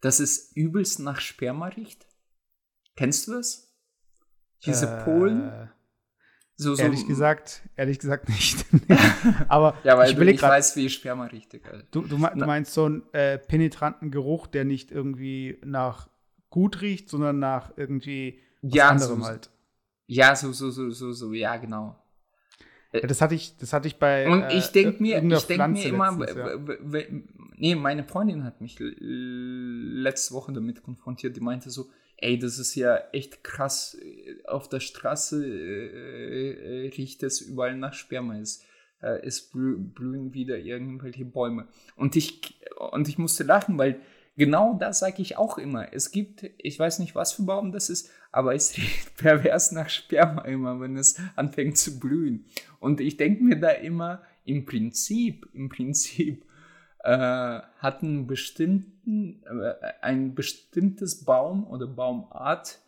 [0.01, 2.07] dass es übelst nach Sperma riecht?
[2.95, 3.73] Kennst du das?
[4.65, 5.69] Diese äh, Polen?
[6.55, 8.65] So, so ehrlich gesagt, ehrlich gesagt nicht.
[9.47, 11.63] Aber ja, weil ich, du nicht grad, weiß, wie Sperma richtig.
[11.91, 16.10] Du, du, meinst so einen äh, penetranten Geruch, der nicht irgendwie nach
[16.49, 19.51] gut riecht, sondern nach irgendwie was ja, anderem so, halt.
[20.07, 21.95] Ja, so, so, so, so, so, ja, genau.
[22.93, 24.30] Ja, das hatte ich, das hatte ich bei.
[24.30, 27.17] Und ich denke mir, ich denke mir immer, letztens, ja.
[27.56, 31.36] nee, meine Freundin hat mich letzte Woche damit konfrontiert.
[31.36, 33.97] Die meinte so, ey, das ist ja echt krass.
[34.45, 38.39] Auf der Straße äh, äh riecht es überall nach Sperma.
[38.39, 38.63] Es,
[39.02, 41.67] äh, es blühen wieder irgendwelche Bäume.
[41.95, 42.60] Und ich,
[42.91, 44.00] und ich musste lachen, weil
[44.38, 45.93] genau das sage ich auch immer.
[45.93, 49.89] Es gibt, ich weiß nicht, was für Baum das ist, aber es riecht pervers nach
[49.89, 52.45] Sperma immer, wenn es anfängt zu blühen.
[52.80, 56.45] Und ich denke mir da immer, im Prinzip, im Prinzip
[57.04, 62.80] äh, hat einen bestimmten, äh, ein bestimmtes Baum oder Baumart,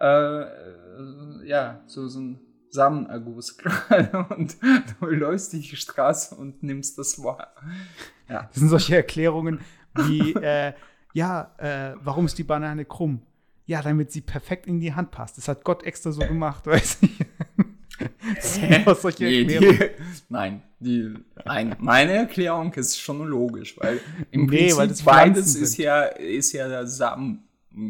[0.00, 2.40] äh, ja, so, so ein
[2.70, 4.56] Samenerguss gerade und
[5.00, 7.54] du läufst die Straße und nimmst das wahr.
[8.28, 8.48] Ja.
[8.48, 9.60] Das sind solche Erklärungen
[9.94, 10.72] wie, äh,
[11.14, 13.22] ja, äh, warum ist die Banane krumm?
[13.66, 15.38] Ja, damit sie perfekt in die Hand passt.
[15.38, 17.18] Das hat Gott extra so gemacht, weiß ich.
[19.00, 19.90] solche nee, die,
[20.28, 24.00] nein, die, nein, meine Erklärung ist schon logisch, weil
[24.32, 27.44] im nee, Prinzip weil das beides ist ja, ist ja der Samen.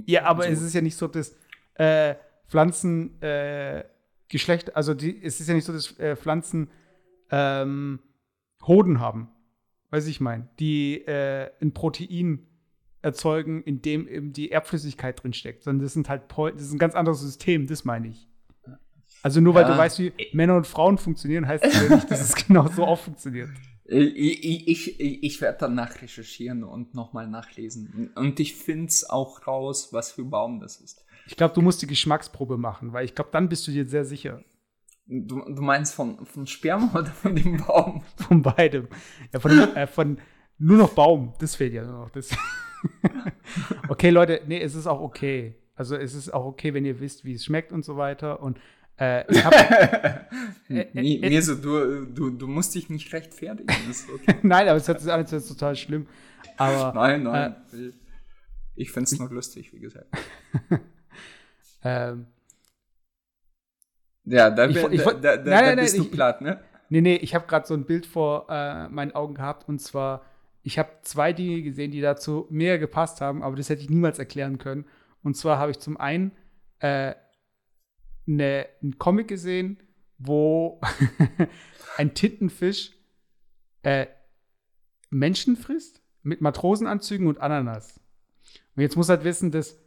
[0.07, 0.51] Ja, aber so.
[0.51, 1.35] es ist ja nicht so, dass
[1.75, 2.15] äh,
[2.49, 3.85] Pflanzen äh,
[4.29, 6.69] Geschlecht, also die, es ist ja nicht so, dass äh, Pflanzen
[7.31, 8.01] ähm,
[8.67, 9.29] Hoden haben.
[9.91, 12.47] Weiß ich mein, die äh, ein Protein
[13.05, 16.95] erzeugen, in dem eben die Erbflüssigkeit drinsteckt, sondern das sind halt das ist ein ganz
[16.95, 18.29] anderes System, das meine ich.
[19.23, 19.73] Also nur weil ja.
[19.73, 22.85] du weißt, wie Männer und Frauen funktionieren, heißt das ja nicht, dass es genau so
[22.85, 23.51] auch funktioniert.
[23.87, 28.11] Ich, ich, ich, ich werde dann nachrecherchieren und nochmal nachlesen.
[28.15, 31.05] Und ich finde es auch raus, was für Baum das ist.
[31.27, 34.05] Ich glaube, du musst die Geschmacksprobe machen, weil ich glaube, dann bist du dir sehr
[34.05, 34.43] sicher.
[35.07, 38.03] Du, du meinst von, von Sperma oder von dem Baum?
[38.17, 38.89] Von beidem.
[39.33, 40.19] Ja, von, äh, von
[40.59, 41.35] nur noch Baum.
[41.39, 42.11] Das fehlt ja nur noch.
[42.11, 42.31] Das
[43.89, 45.57] okay, Leute, nee, es ist auch okay.
[45.75, 48.41] Also es ist auch okay, wenn ihr wisst, wie es schmeckt und so weiter.
[48.41, 48.59] Und
[48.99, 49.53] äh, ich hab,
[50.69, 53.75] äh, mir, mir so, du, du, du musst dich nicht rechtfertigen.
[54.15, 54.39] Okay.
[54.43, 56.07] nein, aber es hört sich an, als wäre es total schlimm.
[56.57, 57.57] Aber, nein, nein.
[57.73, 57.91] Äh,
[58.77, 60.07] ich finde es nur lustig, wie gesagt.
[61.83, 62.27] ähm,
[64.25, 66.61] ja, da, ich, ich, da, da, nein, da bist nein, du platt, ne?
[66.89, 70.25] Nee, nee, ich habe gerade so ein Bild vor äh, meinen Augen gehabt und zwar,
[70.65, 74.19] ich habe zwei Dinge gesehen, die dazu mehr gepasst haben, aber das hätte ich niemals
[74.19, 74.87] erklären können.
[75.23, 76.33] Und zwar habe ich zum einen
[76.81, 77.15] äh,
[78.25, 79.79] ne, einen Comic gesehen,
[80.19, 80.81] wo
[81.99, 82.93] ein Tintenfisch
[83.83, 84.07] äh,
[85.11, 88.01] Menschen frisst mit Matrosenanzügen und Ananas.
[88.75, 89.79] Und jetzt muss halt wissen, dass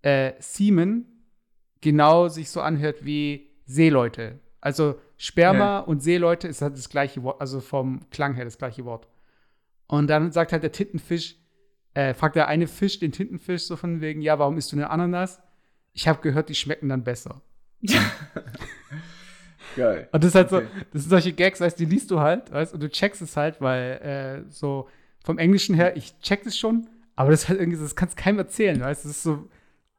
[0.00, 1.04] äh, Seaman
[1.82, 4.40] genau sich so anhört wie Seeleute.
[4.62, 5.78] Also Sperma ja.
[5.80, 9.08] und Seeleute ist halt das gleiche Wort, also vom Klang her das gleiche Wort.
[9.92, 11.36] Und dann sagt halt der Tintenfisch,
[11.92, 14.88] äh, fragt der eine Fisch den Tintenfisch so von wegen, ja, warum isst du eine
[14.88, 15.38] Ananas?
[15.92, 17.42] Ich habe gehört, die schmecken dann besser.
[19.76, 20.08] Geil.
[20.10, 20.64] Und das ist halt okay.
[20.64, 23.36] so, das sind solche Gags, weißt die liest du halt, weißt und du checkst es
[23.36, 24.88] halt, weil äh, so
[25.22, 28.22] vom Englischen her, ich check es schon, aber das ist halt irgendwie, das kannst du
[28.22, 29.50] keinem erzählen, weißt du, das ist so,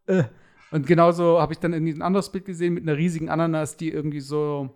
[0.07, 0.23] äh.
[0.71, 3.91] Und genauso habe ich dann irgendwie ein anderes Bild gesehen mit einer riesigen Ananas, die
[3.91, 4.71] irgendwie so,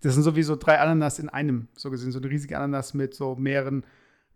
[0.00, 3.34] das sind sowieso drei Ananas in einem, so gesehen, so eine riesige Ananas mit so
[3.34, 3.84] mehreren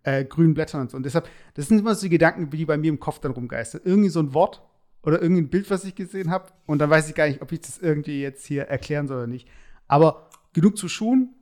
[0.07, 0.97] äh, grünen Blättern und so.
[0.97, 3.81] Und deshalb, das sind immer so die Gedanken, die bei mir im Kopf dann rumgeistern.
[3.85, 4.63] Irgendwie so ein Wort
[5.03, 6.53] oder irgendein Bild, was ich gesehen habe.
[6.65, 9.27] Und dann weiß ich gar nicht, ob ich das irgendwie jetzt hier erklären soll oder
[9.27, 9.49] nicht.
[9.89, 11.35] Aber genug zu Schuhen,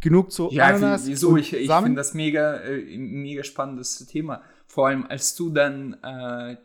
[0.00, 1.06] genug zu ja, Ananas.
[1.06, 1.38] Wieso?
[1.38, 4.42] Ich, ich finde das mega, äh, mega spannendes Thema.
[4.66, 6.56] Vor allem, als du dann äh,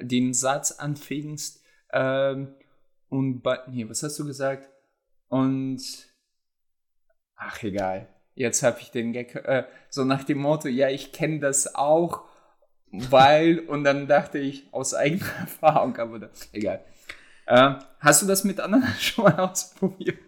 [0.00, 2.48] den Satz anfängst ähm,
[3.08, 4.68] und bei, nee, was hast du gesagt?
[5.28, 5.82] Und
[7.36, 8.11] ach egal.
[8.34, 12.24] Jetzt habe ich den Gag äh, so nach dem Motto, ja, ich kenne das auch,
[12.90, 16.84] weil und dann dachte ich aus eigener Erfahrung, aber da, egal.
[17.46, 20.18] Äh, hast du das mit anderen schon mal ausprobiert?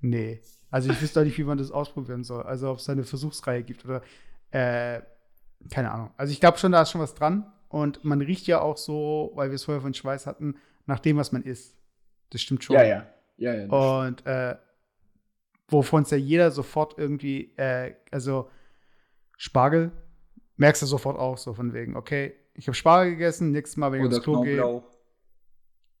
[0.00, 0.40] nee.
[0.70, 2.44] Also ich wüsste auch nicht, wie man das ausprobieren soll.
[2.44, 4.02] Also ob es da eine Versuchsreihe gibt oder
[4.52, 5.00] äh,
[5.68, 6.10] keine Ahnung.
[6.16, 7.52] Also ich glaube schon, da ist schon was dran.
[7.68, 11.16] Und man riecht ja auch so, weil wir es vorher von Schweiß hatten, nach dem,
[11.16, 11.76] was man isst.
[12.30, 12.74] Das stimmt schon.
[12.76, 13.06] Ja, ja.
[13.36, 14.56] ja, ja und äh,
[15.70, 18.48] wovon es ja jeder sofort irgendwie, äh, also
[19.36, 19.92] Spargel,
[20.56, 24.00] merkst du sofort auch so von wegen, okay, ich habe Spargel gegessen, nächstes Mal, wenn
[24.00, 24.82] ich ins Klo gehe.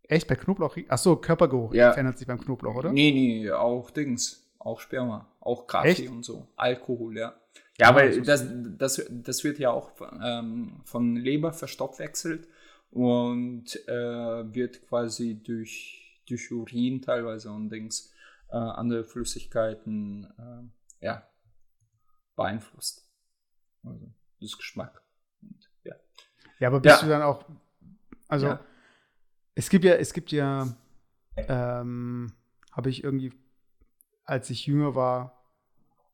[0.02, 0.76] Echt, bei Knoblauch?
[0.88, 1.92] Ach so, Körpergeruch ja.
[1.92, 2.92] verändert sich beim Knoblauch, oder?
[2.92, 7.34] Nee, nee, auch Dings, auch Sperma, auch Kaffee und so, Alkohol, ja.
[7.78, 8.44] Ja, weil das,
[8.76, 12.46] das, das wird ja auch ähm, von Leber verstoffwechselt
[12.90, 18.12] und äh, wird quasi durch, durch Urin teilweise und Dings
[18.50, 20.24] äh, andere Flüssigkeiten
[21.00, 21.28] äh, ja,
[22.36, 23.08] beeinflusst.
[23.84, 25.02] Also das Geschmack.
[25.42, 25.94] Und, ja.
[26.58, 27.02] ja, aber bist ja.
[27.02, 27.44] du dann auch,
[28.28, 28.60] also ja.
[29.54, 30.66] es gibt ja, es gibt ja,
[31.36, 32.32] ähm,
[32.72, 33.32] habe ich irgendwie,
[34.24, 35.36] als ich jünger war,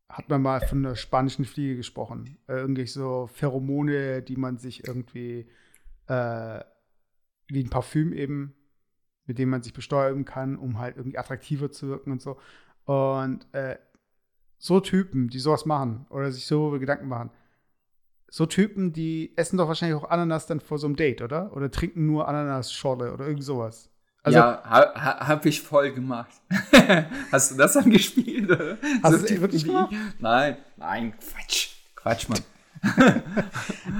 [0.08, 2.38] hat man mal von der spanischen Fliege gesprochen.
[2.46, 5.50] Äh, irgendwie so Pheromone, die man sich irgendwie
[6.06, 6.60] äh,
[7.48, 8.55] wie ein Parfüm eben,
[9.26, 12.38] mit dem man sich besteuern kann, um halt irgendwie attraktiver zu wirken und so.
[12.84, 13.76] Und äh,
[14.58, 17.30] so Typen, die sowas machen oder sich so Gedanken machen,
[18.28, 21.54] so Typen, die essen doch wahrscheinlich auch Ananas dann vor so einem Date, oder?
[21.56, 23.90] Oder trinken nur Ananas-Schorle oder irgend sowas.
[24.22, 26.32] Also, ja, ha, ha, hab ich voll gemacht.
[27.32, 28.50] Hast du das angespielt?
[28.50, 28.76] Oder?
[29.02, 29.94] Hast du das wirklich gemacht?
[30.18, 31.76] Nein, nein, Quatsch.
[31.94, 32.40] Quatsch, Mann.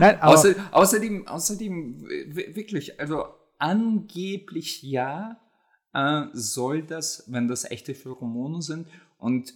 [0.00, 2.08] nein, aber Außer, außerdem, außerdem,
[2.54, 3.26] wirklich, also
[3.58, 5.40] angeblich ja,
[5.92, 8.88] äh, soll das, wenn das echte Pheromone sind,
[9.18, 9.54] und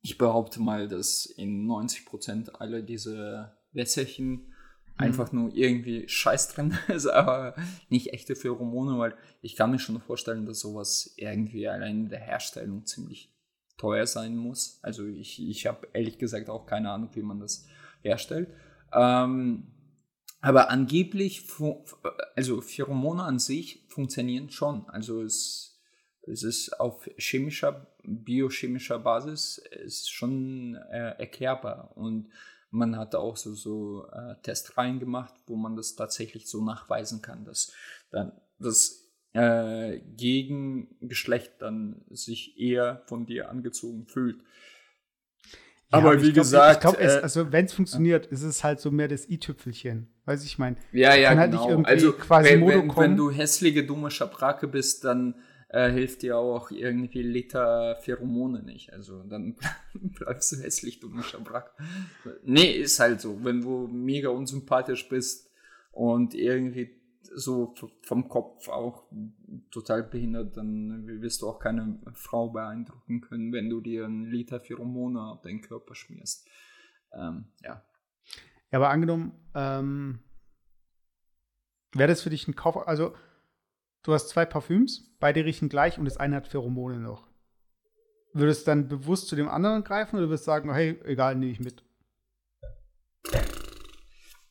[0.00, 4.52] ich behaupte mal, dass in 90% aller diese Wässerchen
[4.96, 5.04] Mhm.
[5.04, 7.54] einfach nur irgendwie Scheiß drin ist, aber
[7.88, 12.20] nicht echte Pheromone, weil ich kann mir schon vorstellen, dass sowas irgendwie allein in der
[12.20, 13.32] Herstellung ziemlich
[13.76, 14.78] teuer sein muss.
[14.82, 17.66] Also ich, ich habe ehrlich gesagt auch keine Ahnung, wie man das
[18.00, 18.48] herstellt.
[18.92, 19.66] Ähm,
[20.40, 21.44] aber angeblich,
[22.34, 24.88] also Pheromone an sich funktionieren schon.
[24.88, 25.80] Also es,
[26.22, 31.96] es ist auf chemischer, biochemischer Basis ist schon äh, erklärbar.
[31.96, 32.30] Und
[32.70, 37.44] man hat auch so, so äh, Testreihen gemacht, wo man das tatsächlich so nachweisen kann,
[37.44, 37.72] dass
[38.10, 44.40] dann das äh, Gegengeschlecht dann sich eher von dir angezogen fühlt.
[45.92, 48.80] Ja, aber wie glaub, gesagt, ich glaube, äh, also wenn es funktioniert, ist es halt
[48.80, 50.12] so mehr das i-Tüpfelchen.
[50.26, 50.76] Weiß ich mein.
[50.92, 51.62] Ja, ja, kann halt genau.
[51.62, 55.36] Nicht irgendwie also quasi wenn, wenn, wenn, du hässliche, dumme Schabracke bist, dann
[55.68, 58.92] äh, hilft dir auch irgendwie Liter Pheromone nicht.
[58.92, 59.56] Also dann
[59.94, 61.72] bleibst du hässlich, du Schabrack.
[62.42, 63.44] Nee, ist halt so.
[63.44, 65.50] Wenn du mega unsympathisch bist
[65.92, 66.90] und irgendwie
[67.32, 69.04] so vom Kopf auch
[69.70, 74.58] total behindert, dann wirst du auch keine Frau beeindrucken können, wenn du dir einen Liter
[74.58, 76.48] Pheromone auf deinen Körper schmierst.
[77.12, 77.82] Ähm, ja.
[78.76, 80.18] Ja, aber angenommen, ähm,
[81.94, 83.16] wäre das für dich ein Kauf, also
[84.02, 87.26] du hast zwei Parfüms, beide riechen gleich und das eine hat Pheromone noch.
[88.34, 91.52] Würdest du dann bewusst zu dem anderen greifen oder würdest du sagen, hey, egal, nehme
[91.52, 91.84] ich mit?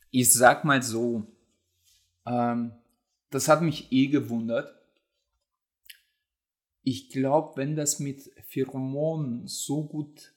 [0.09, 1.27] Ich sag mal so,
[2.25, 2.71] ähm,
[3.29, 4.75] das hat mich eh gewundert.
[6.81, 10.33] Ich glaube, wenn das mit Pheromonen so gut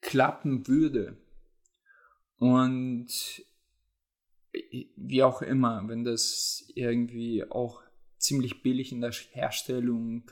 [0.00, 1.16] klappen würde
[2.38, 3.08] und
[4.52, 7.82] wie auch immer, wenn das irgendwie auch
[8.18, 10.30] ziemlich billig in der Herstellung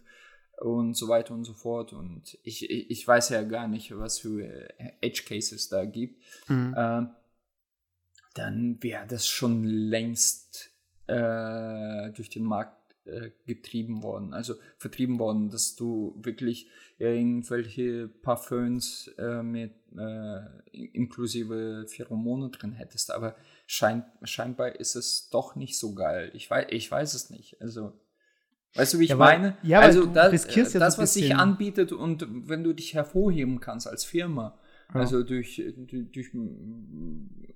[0.60, 1.92] und so weiter und so fort.
[1.92, 4.68] Und ich, ich weiß ja gar nicht, was für
[5.00, 6.22] Edge Cases da gibt.
[6.48, 6.74] Mhm.
[6.76, 7.06] Äh,
[8.34, 10.70] dann wäre das schon längst
[11.06, 19.08] äh, durch den Markt äh, getrieben worden, also vertrieben worden, dass du wirklich irgendwelche Parfums
[19.18, 20.40] äh, mit äh,
[20.72, 23.10] inklusive Pheromone drin hättest.
[23.10, 23.36] Aber
[23.66, 26.30] schein, scheinbar ist es doch nicht so geil.
[26.34, 27.60] Ich weiß, ich weiß es nicht.
[27.60, 27.92] Also
[28.76, 29.56] Weißt du, wie ich ja, meine?
[29.62, 34.04] Ja, also das, ja das was sich anbietet und wenn du dich hervorheben kannst als
[34.04, 34.58] Firma,
[34.92, 35.00] ja.
[35.00, 36.30] Also durch, durch, durch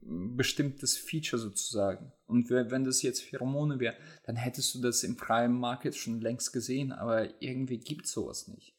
[0.03, 2.12] bestimmtes Feature sozusagen.
[2.26, 6.53] Und wenn das jetzt Pheromone wäre, dann hättest du das im freien Market schon längst
[6.53, 8.74] gesehen, aber irgendwie gibt es sowas nicht.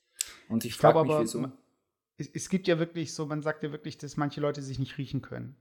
[0.48, 1.52] Und ich, ich frage mich, wieso.
[2.20, 4.98] Es, es gibt ja wirklich so, man sagt ja wirklich, dass manche Leute sich nicht
[4.98, 5.56] riechen können.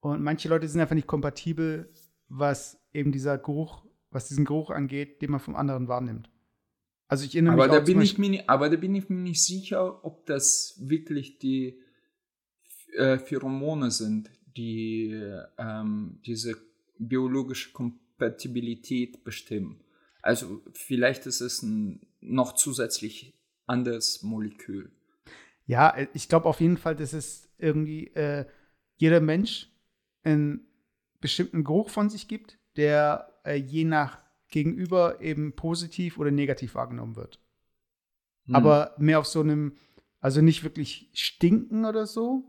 [0.00, 1.90] Und manche Leute sind einfach nicht kompatibel,
[2.28, 6.28] was eben dieser Geruch, was diesen Geruch angeht, den man vom anderen wahrnimmt.
[7.06, 9.44] Also ich erinnere aber mich da bin ich mir, Aber da bin ich mir nicht
[9.44, 11.78] sicher, ob das wirklich die
[12.94, 15.12] äh, Pheromone sind, die
[15.58, 16.56] ähm, diese
[16.98, 19.80] biologische Kompatibilität bestimmen.
[20.22, 23.34] Also vielleicht ist es ein noch zusätzlich
[23.66, 24.92] anderes Molekül.
[25.72, 28.44] Ja, äh, ich glaube auf jeden Fall, dass es irgendwie äh,
[28.96, 29.70] jeder Mensch
[30.22, 30.66] einen
[31.20, 34.18] bestimmten Geruch von sich gibt, der äh, je nach
[34.48, 37.40] Gegenüber eben positiv oder negativ wahrgenommen wird.
[38.46, 38.54] Hm.
[38.54, 39.76] Aber mehr auf so einem,
[40.20, 42.44] also nicht wirklich stinken oder so,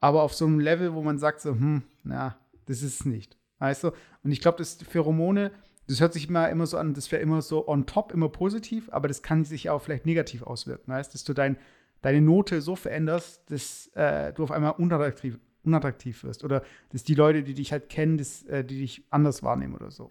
[0.00, 2.36] aber auf so einem Level, wo man sagt so, hm, na,
[2.66, 3.36] das ist es nicht.
[3.60, 3.92] Weißt du?
[4.24, 5.52] Und ich glaube, das Pheromone,
[5.86, 8.88] das hört sich immer, immer so an, das wäre immer so on top, immer positiv,
[8.90, 10.90] aber das kann sich auch vielleicht negativ auswirken.
[10.90, 11.56] Weißt dass du dein,
[12.02, 16.44] deine Note so veränderst, dass äh, du auf einmal unattraktiv, unattraktiv wirst.
[16.44, 19.90] Oder dass die Leute, die dich halt kennen, das, äh, die dich anders wahrnehmen oder
[19.90, 20.10] so.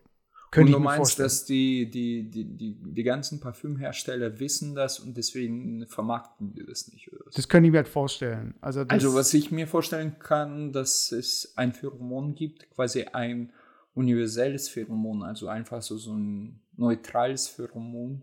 [0.49, 5.17] Könnte und du meinst, dass die, die, die, die, die ganzen Parfümhersteller wissen das und
[5.17, 7.11] deswegen vermarkten die das nicht?
[7.11, 7.33] Oder was?
[7.33, 8.55] Das könnte ich mir halt vorstellen.
[8.61, 13.51] Also, also, was ich mir vorstellen kann, dass es ein Pheromon gibt, quasi ein
[13.93, 18.21] universelles Pheromon, also einfach so, so ein neutrales Pheromon.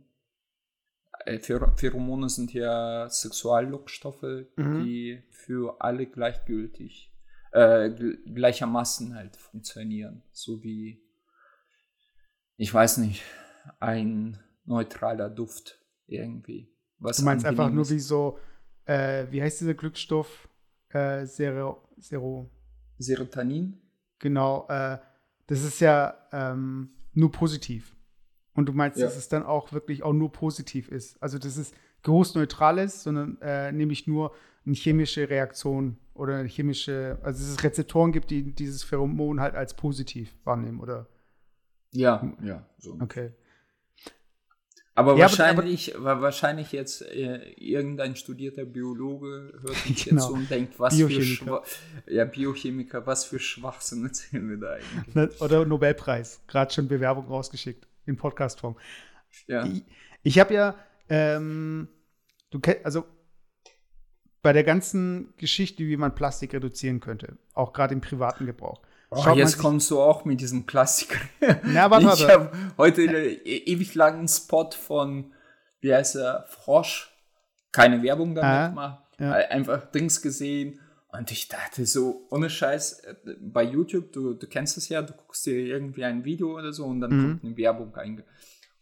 [1.25, 4.85] Äh, Pheromone sind ja Sexuallockstoffe, mhm.
[4.85, 7.13] die für alle gleichgültig,
[7.53, 11.05] äh, gleichermaßen halt funktionieren, so wie
[12.57, 13.23] ich weiß nicht,
[13.81, 16.73] ein neutraler Duft irgendwie.
[16.99, 18.39] Was du meinst einfach nur wie so,
[18.85, 20.49] äh, wie heißt dieser Glückstoff?
[20.91, 22.51] Äh, Zero, Zero.
[22.99, 23.81] Serotonin?
[24.19, 24.99] Genau, äh,
[25.47, 27.94] das ist ja ähm, nur positiv.
[28.55, 29.07] Und du meinst, ja.
[29.07, 31.21] dass es dann auch wirklich auch nur positiv ist.
[31.23, 34.33] Also, dass es geruchsneutral ist, sondern äh, nämlich nur
[34.65, 39.55] eine chemische Reaktion oder eine chemische, also dass es Rezeptoren gibt, die dieses Pheromon halt
[39.55, 41.09] als positiv wahrnehmen, oder?
[41.91, 42.97] Ja, ja, so.
[43.01, 43.33] Okay.
[44.97, 50.21] Aber ja, wahrscheinlich, aber, wahrscheinlich jetzt äh, irgendein studierter Biologe hört mich genau.
[50.21, 51.65] jetzt so und denkt, was für Schwa
[52.07, 55.41] ja, Biochemiker, was für Schwachsinn erzählen wir da eigentlich?
[55.41, 58.77] Oder Nobelpreis, gerade schon Bewerbung rausgeschickt in Podcastform.
[59.47, 59.65] Ja.
[59.65, 59.85] Ich,
[60.23, 60.75] ich habe ja,
[61.09, 61.89] ähm,
[62.51, 63.05] du kennst, also
[64.43, 68.81] bei der ganzen Geschichte, wie man Plastik reduzieren könnte, auch gerade im privaten Gebrauch,
[69.15, 71.21] Oh, jetzt kommst du auch mit diesem Klassiker.
[71.73, 72.25] Ja, warte, warte.
[72.25, 75.33] Ich habe heute e ewig langen Spot von,
[75.81, 77.11] wie heißt er, Frosch.
[77.71, 79.03] Keine Werbung damit ah, gemacht.
[79.19, 79.33] Ja.
[79.33, 80.81] Einfach Dings gesehen.
[81.17, 85.13] Und ich dachte so, ohne Scheiß, äh, bei YouTube, du, du kennst es ja, du
[85.13, 87.23] guckst dir irgendwie ein Video oder so und dann mhm.
[87.23, 88.23] kommt eine Werbung rein.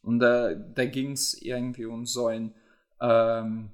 [0.03, 2.55] Und äh, da ging es irgendwie um so einen
[3.01, 3.71] ähm,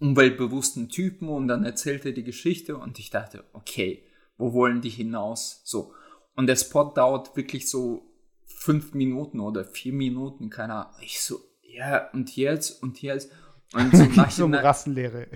[0.00, 4.04] umweltbewussten Typen und dann erzählte er die Geschichte und ich dachte, okay,
[4.36, 5.62] wo wollen die hinaus?
[5.64, 5.94] So.
[6.34, 8.02] Und der Spot dauert wirklich so
[8.44, 10.92] fünf Minuten oder vier Minuten, keine Ahnung.
[11.00, 13.30] Ich so, ja, und jetzt, und jetzt.
[13.74, 15.26] Und so nach so eine Rassenlehre.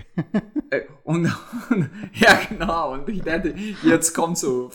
[0.69, 1.31] Äh, und,
[1.69, 2.93] und, ja, genau.
[2.93, 3.53] Und ich dachte,
[3.83, 4.71] jetzt kommt so,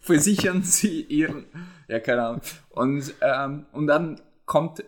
[0.00, 1.46] versichern Sie Ihren,
[1.88, 2.40] ja, keine Ahnung.
[2.70, 4.84] Und, ähm, und dann kommt,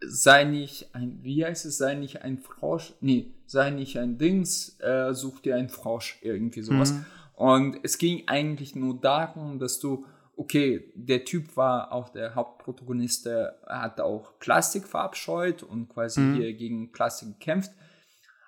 [0.00, 4.78] sei nicht ein, wie heißt es, sei nicht ein Frosch, nee, sei nicht ein Dings,
[4.80, 6.92] äh, such dir einen Frosch, irgendwie sowas.
[6.92, 7.06] Mhm.
[7.34, 10.04] Und es ging eigentlich nur darum, dass du,
[10.36, 16.36] okay, der Typ war auch der Hauptprotagonist, der hat auch Plastik verabscheut und quasi mhm.
[16.36, 17.72] hier gegen Plastik gekämpft.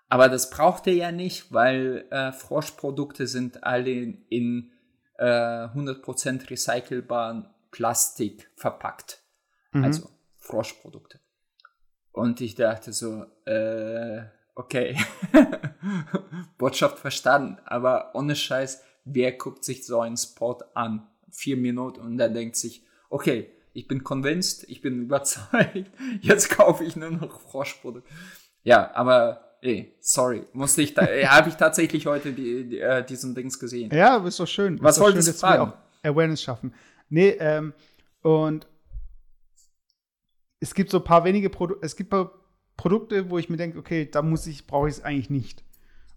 [0.09, 4.71] Aber das braucht er ja nicht, weil äh, Froschprodukte sind alle in
[5.19, 9.23] äh, 100% recycelbaren Plastik verpackt.
[9.73, 9.85] Mhm.
[9.85, 11.21] Also Froschprodukte.
[12.13, 14.23] Und ich dachte so, äh,
[14.55, 14.97] okay,
[16.59, 21.09] Botschaft verstanden, aber ohne Scheiß, wer guckt sich so einen Spot an?
[21.37, 25.91] Vier Minuten und der denkt sich, okay, ich bin convinced, ich bin überzeugt,
[26.23, 28.09] jetzt kaufe ich nur noch Froschprodukte.
[28.65, 33.35] Ja, aber Ey, sorry, musste ich da, habe ich tatsächlich heute die, die, äh, diesen
[33.35, 33.91] Dings gesehen.
[33.93, 34.81] Ja, ist doch schön.
[34.83, 35.73] Was wolltest du fragen?
[36.03, 36.73] Awareness schaffen.
[37.09, 37.73] Nee, ähm,
[38.23, 38.67] und
[40.61, 42.33] es gibt so ein paar wenige Produkte, es gibt paar
[42.77, 45.65] Produkte, wo ich mir denke, okay, da muss ich, brauche ich es eigentlich nicht.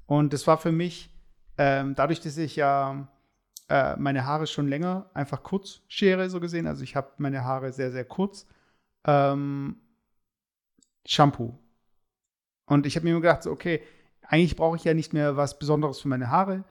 [0.05, 1.09] Und das war für mich,
[1.57, 3.07] ähm, dadurch, dass ich ja
[3.69, 7.71] äh, meine Haare schon länger einfach kurz schere, so gesehen, also ich habe meine Haare
[7.71, 8.47] sehr, sehr kurz,
[9.05, 9.77] ähm,
[11.05, 11.57] Shampoo
[12.69, 13.81] und ich habe mir immer gedacht, so, okay,
[14.21, 16.63] eigentlich brauche ich ja nicht mehr was Besonderes für meine Haare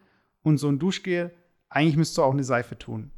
[0.43, 1.35] und so ein Duschgel.
[1.69, 3.11] Eigentlich müsste auch eine Seife tun.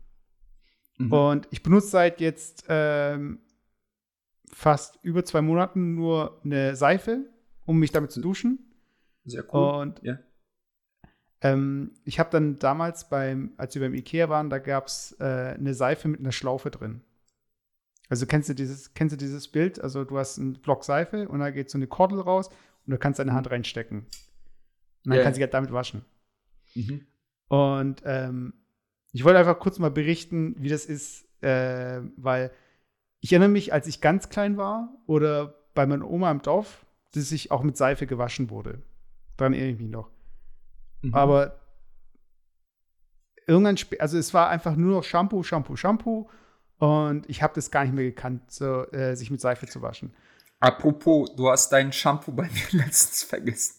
[0.97, 1.13] Mhm.
[1.13, 3.41] Und ich benutze seit jetzt ähm,
[4.51, 7.27] fast über zwei Monaten nur eine Seife,
[7.67, 8.73] um mich damit zu duschen.
[9.27, 9.83] Sehr cool.
[9.83, 10.19] Und ja.
[11.43, 15.55] Ähm, ich habe dann damals beim, als wir beim Ikea waren, da gab es äh,
[15.59, 17.03] eine Seife mit einer Schlaufe drin.
[18.09, 19.81] Also kennst du dieses, kennst du dieses Bild?
[19.81, 22.49] Also du hast einen Block Seife und da geht so eine Kordel raus
[22.87, 24.01] und du kannst deine Hand reinstecken.
[24.01, 24.07] Und
[25.05, 25.23] dann yeah.
[25.23, 26.05] kannst du halt damit waschen.
[26.75, 27.07] Mhm.
[27.49, 28.53] Und ähm,
[29.13, 32.51] ich wollte einfach kurz mal berichten, wie das ist, äh, weil
[33.21, 37.33] ich erinnere mich, als ich ganz klein war oder bei meiner Oma im Dorf, dass
[37.33, 38.83] ich auch mit Seife gewaschen wurde.
[39.37, 40.11] Daran erinnere ich mich noch.
[41.03, 41.15] Mhm.
[41.15, 41.61] Aber
[43.47, 46.29] irgendwann, also es war einfach nur noch Shampoo, Shampoo, Shampoo.
[46.79, 50.15] Und ich habe das gar nicht mehr gekannt, so, äh, sich mit Seife zu waschen.
[50.61, 53.77] Apropos, du hast dein Shampoo bei mir letztens vergessen.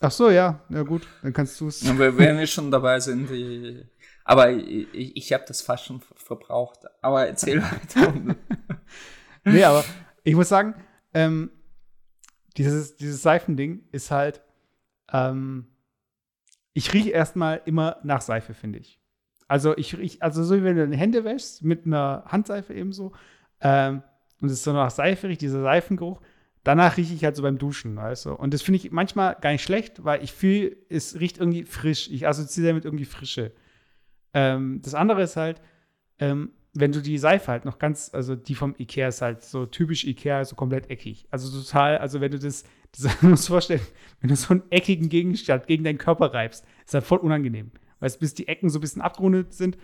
[0.00, 1.82] Ach so, ja, ja gut, dann kannst du es.
[1.82, 3.84] Ja, wenn wir schon dabei sind, die,
[4.24, 6.80] aber ich, ich habe das fast schon verbraucht.
[7.02, 8.14] Aber erzähl weiter.
[9.44, 9.84] nee, aber
[10.24, 10.74] ich muss sagen,
[11.12, 11.50] ähm,
[12.56, 14.42] dieses, dieses Seifending ist halt,
[15.12, 15.69] ähm,
[16.72, 19.00] ich rieche erstmal immer nach Seife, finde ich.
[19.48, 23.12] Also ich riech, also so wie wenn du deine Hände wäschst, mit einer Handseife ebenso,
[23.60, 24.02] ähm,
[24.40, 26.20] und es so nach Seife riecht, dieser Seifengeruch.
[26.64, 28.32] Danach rieche ich halt so beim Duschen, weißt du.
[28.34, 32.10] Und das finde ich manchmal gar nicht schlecht, weil ich fühle, es riecht irgendwie frisch.
[32.10, 33.52] Ich assoziiere damit irgendwie Frische.
[34.34, 35.60] Ähm, das andere ist halt,
[36.18, 39.66] ähm, wenn du die Seife halt noch ganz, also die vom Ikea ist halt so
[39.66, 41.26] typisch Ikea, so komplett eckig.
[41.30, 42.64] Also total, also wenn du das,
[42.98, 43.80] das musst du vorstellen,
[44.20, 47.70] wenn du so einen eckigen Gegenstand gegen deinen Körper reibst, ist halt voll unangenehm.
[48.00, 49.78] Weißt du, bis die Ecken so ein bisschen abgerundet sind.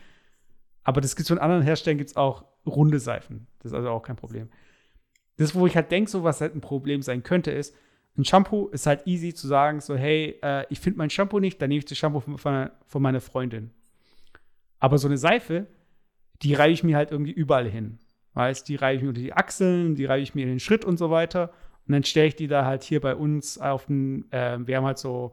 [0.84, 3.46] Aber das gibt es von anderen Herstellern, gibt es auch runde Seifen.
[3.58, 4.48] Das ist also auch kein Problem.
[5.36, 7.74] Das, wo ich halt denke, so was halt ein Problem sein könnte, ist,
[8.16, 11.60] ein Shampoo ist halt easy zu sagen, so, hey, äh, ich finde mein Shampoo nicht,
[11.60, 13.70] dann nehme ich das Shampoo von, von, von meiner Freundin.
[14.78, 15.66] Aber so eine Seife,
[16.42, 17.98] die reibe ich mir halt irgendwie überall hin.
[18.34, 20.84] Weißt, die reibe ich mir unter die Achseln, die reibe ich mir in den Schritt
[20.84, 21.52] und so weiter.
[21.86, 24.84] Und dann stelle ich die da halt hier bei uns auf den, äh, wir haben
[24.84, 25.32] halt so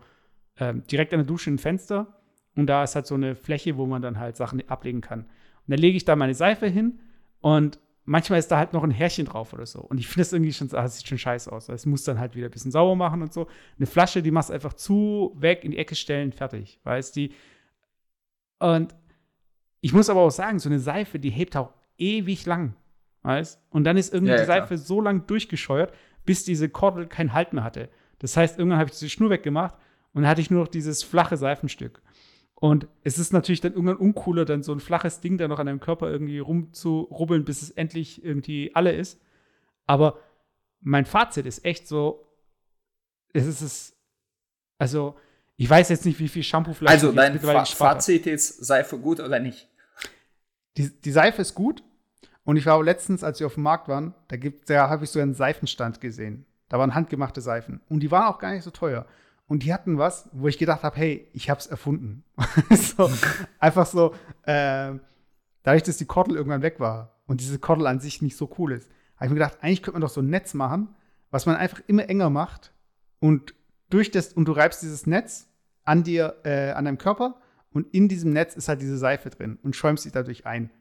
[0.56, 2.22] äh, direkt an der Dusche ein Fenster
[2.56, 5.22] und da ist halt so eine Fläche, wo man dann halt Sachen ablegen kann.
[5.22, 5.30] Und
[5.68, 7.00] dann lege ich da meine Seife hin
[7.42, 9.80] und manchmal ist da halt noch ein Härchen drauf oder so.
[9.80, 11.70] Und ich finde das irgendwie schon, das sieht schon scheiße aus.
[11.70, 13.48] Es muss dann halt wieder ein bisschen sauber machen und so.
[13.78, 16.80] Eine Flasche, die machst du einfach zu, weg, in die Ecke stellen, fertig.
[16.84, 17.30] Weißt du?
[18.60, 18.94] Und
[19.82, 22.76] ich muss aber auch sagen, so eine Seife, die hebt auch ewig lang.
[23.24, 24.78] Weißt Und dann ist irgendwie ja, ja, die Seife klar.
[24.78, 25.94] so lang durchgescheuert,
[26.26, 27.90] bis diese Kordel keinen Halt mehr hatte.
[28.20, 29.76] Das heißt, irgendwann habe ich diese Schnur weggemacht
[30.14, 32.02] und dann hatte ich nur noch dieses flache Seifenstück.
[32.56, 35.66] Und es ist natürlich dann irgendwann uncooler, dann so ein flaches Ding da noch an
[35.66, 39.20] deinem Körper irgendwie rumzurubbeln, bis es endlich irgendwie alle ist.
[39.86, 40.20] Aber
[40.80, 42.26] mein Fazit ist echt so,
[43.34, 43.98] es ist es,
[44.78, 45.18] also
[45.58, 46.94] ich weiß jetzt nicht, wie viel Shampoo vielleicht.
[46.94, 49.70] Also dein Fa Fazit ist Seife gut oder nicht?
[50.78, 51.84] Die, die Seife ist gut.
[52.46, 55.20] Und ich war letztens, als wir auf dem Markt waren, da, da habe ich so
[55.20, 56.46] einen Seifenstand gesehen.
[56.70, 57.82] Da waren handgemachte Seifen.
[57.88, 59.06] Und die waren auch gar nicht so teuer.
[59.48, 62.24] Und die hatten was, wo ich gedacht habe, hey, ich habe es erfunden.
[62.72, 63.10] so,
[63.60, 64.14] einfach so,
[64.44, 64.94] äh,
[65.64, 68.72] dadurch, dass die Kordel irgendwann weg war und diese Kordel an sich nicht so cool
[68.72, 70.96] ist, habe ich mir gedacht, eigentlich könnte man doch so ein Netz machen,
[71.32, 72.74] was man einfach immer enger macht
[73.20, 73.54] und
[73.90, 75.48] durch das, und du reibst dieses Netz
[75.84, 77.36] an dir, äh, an deinem Körper
[77.72, 80.72] und in diesem Netz ist halt diese Seife drin und schäumst dich dadurch ein.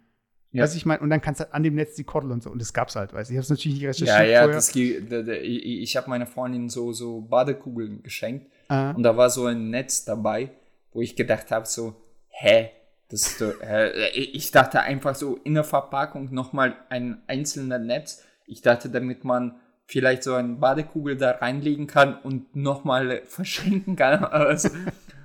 [0.53, 0.63] Ja.
[0.65, 2.51] Weißt ich meine, und dann kannst du halt an dem Netz die Kordel und so.
[2.51, 3.35] Und das gab's halt, weißt du.
[3.35, 4.57] Ich hab's natürlich nicht recherchiert Ja, ja, vorher.
[4.57, 8.93] das, ich, ich habe meiner Freundin so, so Badekugeln geschenkt Ah.
[8.93, 10.51] und da war so ein Netz dabei,
[10.93, 11.95] wo ich gedacht habe, so,
[12.29, 12.71] hä?
[13.09, 13.91] Das ist doch, hä?
[14.15, 18.23] Ich dachte einfach so in der Verpackung nochmal ein einzelner Netz.
[18.47, 24.25] Ich dachte, damit man vielleicht so eine Badekugel da reinlegen kann und nochmal verschenken kann.
[24.31, 24.71] Also,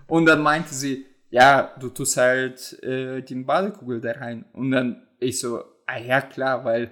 [0.08, 4.44] und dann meinte sie, ja, du tust halt äh, die Badekugel da rein.
[4.54, 6.92] Und dann ich so, ah ja klar, weil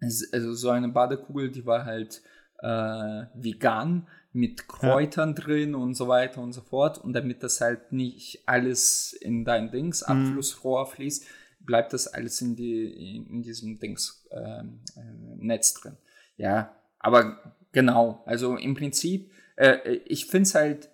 [0.00, 2.22] es, also so eine Badekugel, die war halt
[2.60, 6.98] äh, vegan mit Kräutern drin und so weiter und so fort.
[6.98, 11.26] Und damit das halt nicht alles in dein Dings Abflussrohr fließt,
[11.60, 15.96] bleibt das alles in, die, in, in diesem Dings ähm, äh, Netz drin.
[16.36, 20.90] Ja, aber genau, also im Prinzip, äh, ich finde es halt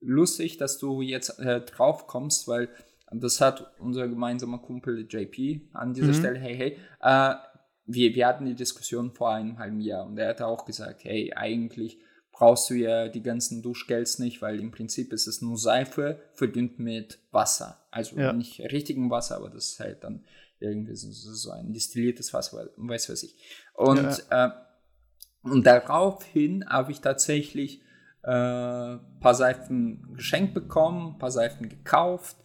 [0.00, 2.68] lustig, dass du jetzt äh, drauf kommst, weil
[3.12, 6.14] das hat unser gemeinsamer Kumpel JP an dieser Mhm.
[6.14, 7.34] Stelle, hey, hey, äh,
[7.86, 11.32] wir, wir hatten die Diskussion vor einem halben Jahr und er hat auch gesagt, hey,
[11.34, 11.98] eigentlich
[12.32, 16.78] brauchst du ja die ganzen Duschgels nicht, weil im Prinzip ist es nur Seife verdünnt
[16.78, 17.78] mit Wasser.
[17.90, 18.32] Also Ja.
[18.32, 20.24] nicht richtigem Wasser, aber das ist halt dann
[20.60, 23.36] irgendwie so, so ein destilliertes Wasser, weiß was ich.
[23.74, 24.50] Und, äh,
[25.42, 27.80] und daraufhin habe ich tatsächlich
[28.22, 32.36] äh, paar Seifen geschenkt bekommen, paar Seifen gekauft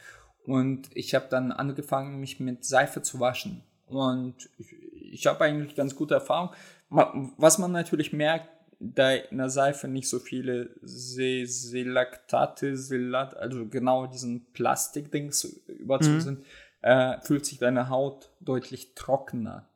[0.46, 3.64] und ich habe dann angefangen, mich mit Seife zu waschen.
[3.86, 4.74] Und ich,
[5.12, 6.50] ich habe eigentlich ganz gute Erfahrung.
[6.90, 13.68] Was man natürlich merkt, da in der Seife nicht so viele Se Selaktate, Selat, also
[13.68, 16.22] genau diesen Plastikdings überzogen Mhm.
[16.22, 16.46] sind,
[16.82, 19.70] äh, fühlt sich deine Haut deutlich trockener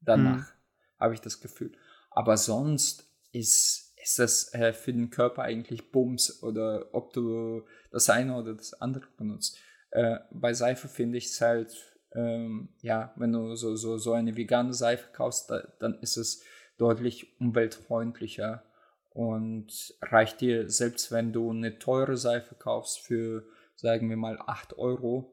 [0.00, 0.52] danach,
[0.98, 1.72] habe ich das Gefühl.
[2.10, 8.08] Aber sonst ist, ist das äh, für den Körper eigentlich Bums oder ob du das
[8.08, 9.58] eine oder das andere benutzt.
[9.90, 11.74] Äh, bei Seife finde ich es halt,
[12.12, 16.42] ähm, ja, wenn du so, so, so eine vegane Seife kaufst, da, dann ist es
[16.78, 18.62] deutlich umweltfreundlicher
[19.10, 24.78] und reicht dir, selbst wenn du eine teure Seife kaufst für, sagen wir mal, 8
[24.78, 25.32] Euro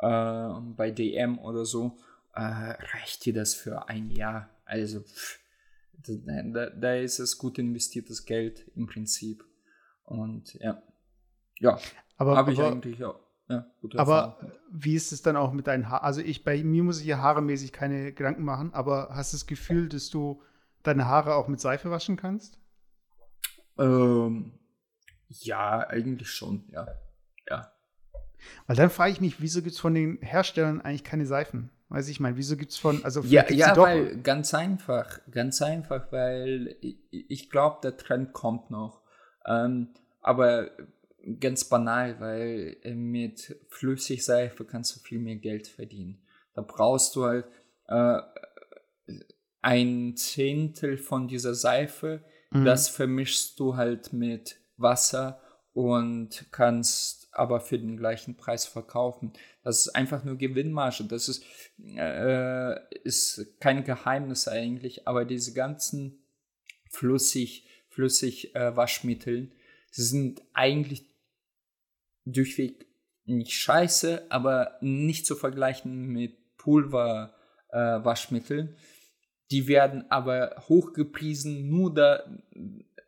[0.00, 1.96] äh, bei DM oder so,
[2.34, 4.50] äh, reicht dir das für ein Jahr.
[4.66, 5.38] Also, pff,
[6.06, 9.44] da, da, ist es gut investiertes Geld im Prinzip.
[10.04, 10.82] Und ja,
[11.58, 11.78] ja,
[12.18, 13.18] aber, habe ich aber, eigentlich auch.
[13.48, 13.64] Ja,
[13.96, 14.52] aber Erfahrung.
[14.72, 16.04] wie ist es dann auch mit deinen Haaren?
[16.04, 19.46] Also ich, bei mir muss ich hier haaremäßig keine Gedanken machen, aber hast du das
[19.46, 20.42] Gefühl, dass du
[20.82, 22.58] deine Haare auch mit Seife waschen kannst?
[23.78, 24.52] Ähm,
[25.28, 26.88] ja, eigentlich schon, ja.
[27.48, 27.72] Ja.
[28.66, 31.70] Weil dann frage ich mich, wieso gibt es von den Herstellern eigentlich keine Seifen?
[31.88, 35.62] Weiß ich meine, wieso gibt es von, also Ja, ja doch- weil ganz einfach, ganz
[35.62, 39.02] einfach, weil ich, ich glaube, der Trend kommt noch.
[39.46, 40.70] Ähm, aber
[41.40, 46.22] ganz banal, weil äh, mit Flüssigseife kannst du viel mehr Geld verdienen.
[46.54, 47.46] Da brauchst du halt
[47.88, 48.18] äh,
[49.62, 52.64] ein Zehntel von dieser Seife, Mhm.
[52.64, 55.40] das vermischst du halt mit Wasser
[55.72, 59.32] und kannst aber für den gleichen Preis verkaufen.
[59.62, 61.04] Das ist einfach nur Gewinnmarge.
[61.04, 61.44] Das ist,
[61.96, 66.24] äh, ist kein Geheimnis eigentlich, aber diese ganzen
[66.90, 69.52] flüssig, flüssig äh, Waschmitteln
[69.90, 71.06] sind eigentlich
[72.26, 72.86] durchweg
[73.24, 77.34] nicht scheiße, aber nicht zu vergleichen mit Pulver
[77.70, 78.76] äh.
[79.50, 82.24] Die werden aber hochgepriesen, nur da,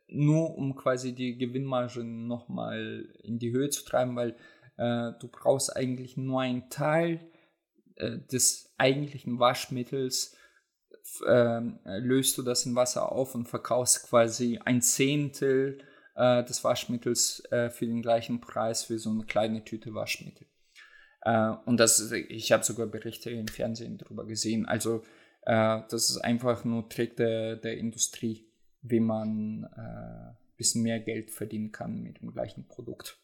[0.08, 4.36] nur um quasi die Gewinnmarge nochmal in die Höhe zu treiben, weil
[4.76, 7.20] äh, du brauchst eigentlich nur einen Teil
[7.96, 10.36] äh, des eigentlichen Waschmittels,
[11.26, 15.78] ähm, löst du das in Wasser auf und verkaufst quasi ein Zehntel
[16.18, 20.46] äh, des Waschmittels äh, für den gleichen Preis für so eine kleine Tüte Waschmittel.
[21.22, 24.66] Äh, und das, ich habe sogar Berichte im Fernsehen darüber gesehen.
[24.66, 25.04] Also
[25.42, 28.46] äh, das ist einfach nur Trick der, der Industrie,
[28.82, 33.18] wie man ein äh, bisschen mehr Geld verdienen kann mit dem gleichen Produkt.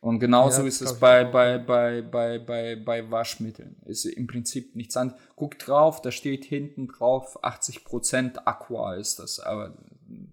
[0.00, 3.76] Und genauso Ja, ist es bei, bei, bei, bei, bei, bei Waschmitteln.
[3.84, 5.20] Ist im Prinzip nichts anderes.
[5.36, 9.38] Guck drauf, da steht hinten drauf, 80% Aqua ist das.
[9.38, 9.76] Aber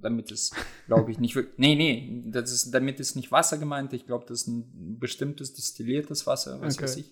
[0.06, 0.56] damit ist,
[0.88, 1.58] glaube ich, nicht wirklich.
[1.58, 3.91] Nee, nee, das ist, damit ist nicht Wasser gemeint.
[3.93, 6.84] Ich glaube, das ist ein bestimmtes destilliertes Wasser, was Okay.
[6.84, 7.12] weiß ich.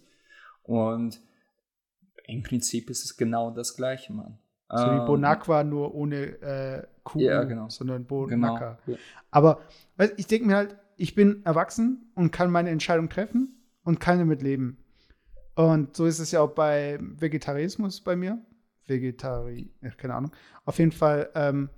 [0.64, 1.20] Und
[2.26, 4.38] im Prinzip ist es genau das Gleiche, Mann.
[4.70, 7.70] So wie Ähm, Bonacqua, nur ohne äh, Kuh, Ja, genau.
[7.70, 8.28] sondern Genau.
[8.28, 8.78] Bonacqua.
[9.30, 9.62] Aber
[9.98, 14.20] weißt, ich denke mir halt, ich bin erwachsen und kann meine Entscheidung treffen und kann
[14.20, 14.78] damit leben.
[15.56, 18.42] Und so ist es ja auch bei Vegetarismus bei mir.
[18.86, 20.32] Vegetari, ja, keine Ahnung.
[20.66, 21.70] Auf jeden Fall, ähm,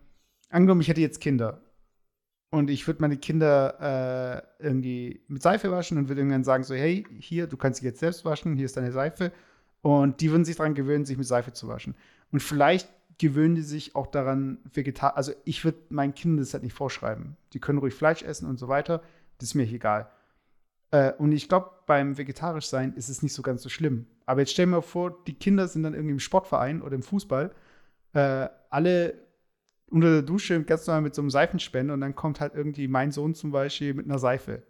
[0.50, 1.62] angenommen, ich hätte jetzt Kinder
[2.52, 6.74] und ich würde meine Kinder äh, irgendwie mit Seife waschen und würde irgendwann sagen so,
[6.74, 9.32] hey, hier, du kannst dich jetzt selbst waschen, hier ist deine Seife.
[9.82, 11.96] Und die würden sich daran gewöhnen, sich mit Seife zu waschen.
[12.32, 16.64] Und vielleicht gewöhnen die sich auch daran, vegetar also ich würde meinen Kindern das halt
[16.64, 17.38] nicht vorschreiben.
[17.54, 19.02] Die können ruhig Fleisch essen und so weiter.
[19.38, 20.10] Das ist mir egal.
[20.92, 24.08] Äh, und ich glaube, beim vegetarisch sein ist es nicht so ganz so schlimm.
[24.26, 27.52] Aber jetzt stell mir vor, die Kinder sind dann irgendwie im Sportverein oder im Fußball.
[28.14, 29.25] Äh, alle
[29.96, 33.14] unter der Dusche ganz normal mit so einem Seifenspender und dann kommt halt irgendwie mein
[33.14, 34.64] Sohn zum Beispiel mit einer Seife.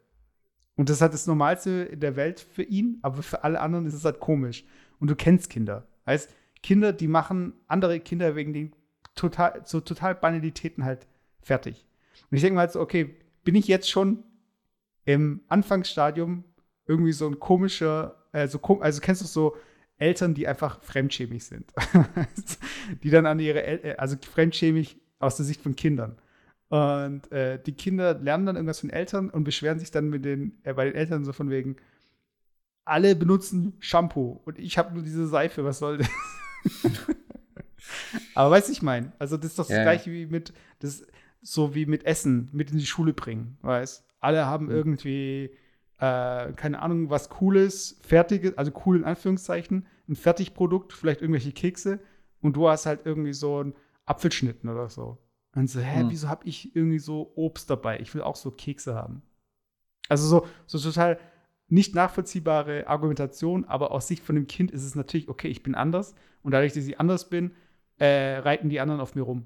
[0.75, 3.87] Und das ist halt das Normalste in der Welt für ihn, aber für alle anderen
[3.87, 4.65] ist es halt komisch.
[4.99, 5.87] Und du kennst Kinder.
[6.05, 8.75] Heißt, Kinder, die machen andere Kinder wegen den
[9.15, 11.07] total, so total Banalitäten halt
[11.41, 11.87] fertig.
[12.29, 14.23] Und ich denke mal halt so, okay, bin ich jetzt schon
[15.05, 16.43] im Anfangsstadium
[16.85, 19.55] irgendwie so ein komischer, äh, so, also kennst du so
[19.97, 21.73] Eltern, die einfach fremdschämig sind.
[23.03, 26.17] die dann an ihre, El äh, also fremdschämig aus der Sicht von Kindern.
[26.69, 30.57] Und äh, die Kinder lernen dann irgendwas von Eltern und beschweren sich dann mit den,
[30.63, 31.77] äh, bei den Eltern so von wegen,
[32.85, 36.09] alle benutzen Shampoo und ich habe nur diese Seife, was soll das?
[38.35, 41.05] Aber weißt du, ich meine, also das ist doch das ja, gleiche wie mit, das,
[41.41, 44.71] so wie mit Essen, mit in die Schule bringen, weißt Alle haben mhm.
[44.71, 45.51] irgendwie,
[45.99, 51.99] äh, keine Ahnung, was Cooles, Fertiges, also cool in Anführungszeichen, ein Fertigprodukt, vielleicht irgendwelche Kekse
[52.41, 53.75] und du hast halt irgendwie so ein
[54.05, 55.17] Apfelschnitten oder so.
[55.55, 56.09] Und so, hä, hm.
[56.09, 57.99] wieso habe ich irgendwie so Obst dabei?
[57.99, 59.21] Ich will auch so Kekse haben.
[60.09, 61.17] Also so, so total
[61.67, 65.73] nicht nachvollziehbare Argumentation, aber aus Sicht von dem Kind ist es natürlich, okay, ich bin
[65.73, 67.55] anders und dadurch, dass ich anders bin,
[67.97, 69.45] äh, reiten die anderen auf mir rum.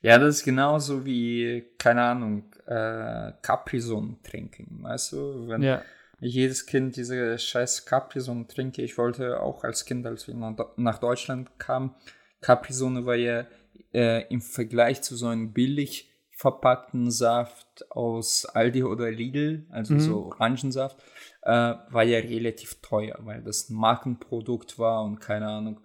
[0.00, 5.48] Ja, das ist genauso wie, keine Ahnung, äh, Capri-Sonne trinken, weißt du?
[5.48, 5.82] Wenn ja.
[6.20, 10.34] jedes Kind diese scheiß Capri-Sonne trinke, ich wollte auch als Kind, als wir
[10.76, 11.94] nach Deutschland kamen,
[12.40, 13.46] Capri-Sonne war ja
[13.92, 20.00] äh, im Vergleich zu so einem billig verpackten Saft aus Aldi oder Lidl, also mhm.
[20.00, 21.02] so Orangensaft,
[21.42, 25.80] äh, war ja relativ teuer, weil das ein Markenprodukt war und keine Ahnung.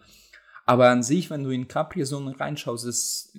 [0.65, 3.37] Aber an sich, wenn du in Capri-Sonne reinschaust, ist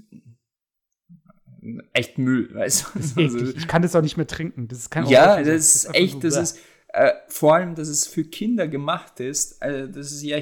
[1.92, 3.22] echt Müll, weißt du?
[3.22, 4.66] Also, ich kann das auch nicht mehr trinken.
[4.66, 6.58] Das ist kein Ja, das, das ist echt, so das ist
[6.88, 10.38] äh, vor allem, dass es für Kinder gemacht ist, also das ist ja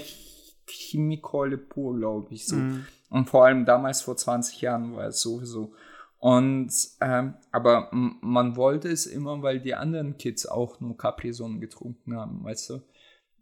[0.73, 2.47] Chemikole pur, glaube ich.
[2.47, 2.57] So.
[2.57, 2.87] Mhm.
[3.11, 5.75] Und vor allem damals vor 20 Jahren war es sowieso.
[6.19, 12.17] Und ähm, aber man wollte es immer, weil die anderen Kids auch nur Capri-Sonnen getrunken
[12.17, 12.83] haben, weißt du.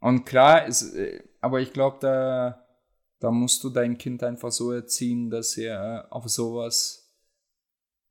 [0.00, 2.66] Und klar ist, äh, aber ich glaube, da
[3.20, 7.12] da musst du dein Kind einfach so erziehen, dass er auf sowas,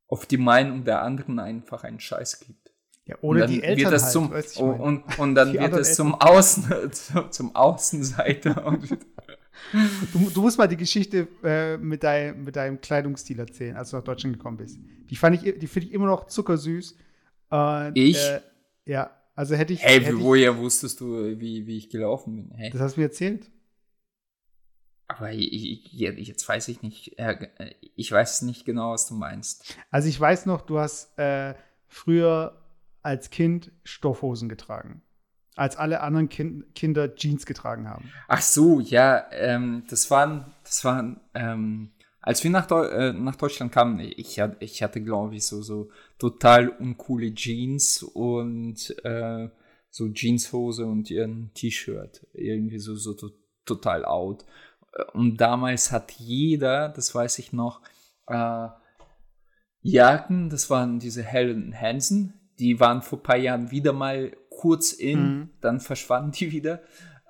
[0.08, 2.59] auf die Meinung der anderen einfach einen Scheiß gibt.
[3.10, 6.14] Ja, oder die Eltern wird das halt, zum, und, und, und dann wird es zum
[6.14, 6.92] Außen,
[7.32, 8.78] zum Außenseiter.
[10.14, 13.98] Du, du, musst mal die Geschichte äh, mit, dein, mit deinem Kleidungsstil erzählen, als du
[13.98, 14.80] nach Deutschland gekommen bist.
[15.10, 16.98] Die fand ich, die finde ich immer noch zuckersüß.
[17.50, 18.18] Und, ich?
[18.18, 18.40] Äh,
[18.86, 19.84] ja, also hätte ich.
[19.84, 22.58] Hey, hätte woher ich, wusstest du, wie, wie ich gelaufen bin?
[22.58, 22.70] Hey.
[22.72, 23.52] Das hast du mir erzählt.
[25.10, 27.50] Aber ich, jetzt weiß ich nicht, äh,
[27.96, 29.76] ich weiß nicht genau, was du meinst.
[29.92, 31.54] Also ich weiß noch, du hast äh,
[31.90, 32.56] früher
[33.02, 35.02] als Kind Stoffhosen getragen
[35.60, 38.10] als alle anderen kind, Kinder Jeans getragen haben.
[38.30, 41.92] Ach so, ja, ähm, das waren, das waren, ähm,
[42.22, 45.90] als wir nach, Deu äh, nach Deutschland kamen, ich, ich hatte, glaube ich, so, so
[46.18, 49.50] total uncoole Jeans und äh,
[49.90, 52.26] so Jeanshose und ihren T-Shirt.
[52.34, 53.30] Irgendwie so, so to
[53.66, 54.46] total out.
[55.14, 57.82] Und damals hat jeder, das weiß ich noch,
[58.28, 58.68] äh,
[59.82, 64.92] Jacken, das waren diese Helen Hansen, die waren vor ein paar Jahren wieder mal kurz
[64.92, 65.50] in, mhm.
[65.62, 66.82] dann verschwanden die wieder.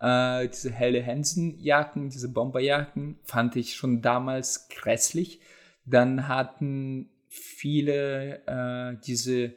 [0.01, 5.39] Äh, diese helle Hansen-Jacken, diese Bomberjacken, fand ich schon damals grässlich.
[5.85, 9.53] Dann hatten viele äh, diese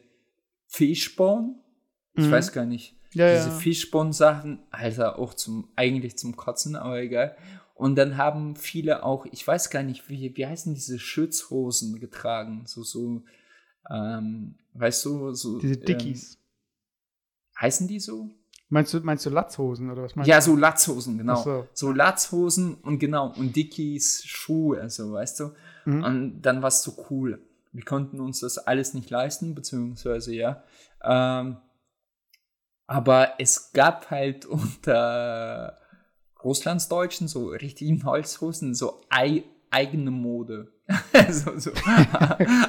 [0.66, 1.54] Fishbone,
[2.14, 2.30] ich mhm.
[2.30, 3.54] weiß gar nicht, ja, diese ja.
[3.54, 7.36] Fishbone-Sachen, Alter, auch zum, eigentlich zum Kotzen, aber egal.
[7.74, 12.64] Und dann haben viele auch, ich weiß gar nicht, wie, wie heißen diese Schützhosen getragen,
[12.66, 13.22] so, so,
[13.90, 15.58] ähm, weißt du, so.
[15.58, 16.34] Diese Dickies.
[16.34, 16.38] Ähm,
[17.60, 18.30] heißen die so?
[18.68, 20.42] Meinst du, meinst du Latzhosen oder was meinst ja, du?
[20.42, 21.42] so Latzhosen, genau.
[21.42, 21.68] So.
[21.74, 21.92] so.
[21.92, 25.50] Latzhosen und genau, und Dickies Schuhe, also weißt du.
[25.84, 26.04] Mhm.
[26.04, 27.42] Und dann war es so cool.
[27.72, 30.62] Wir konnten uns das alles nicht leisten, beziehungsweise ja.
[31.02, 31.58] Ähm,
[32.86, 35.78] aber es gab halt unter
[36.42, 40.72] Russlandsdeutschen so richtigen Holzhosen so ei eigene Mode.
[41.30, 41.70] so, so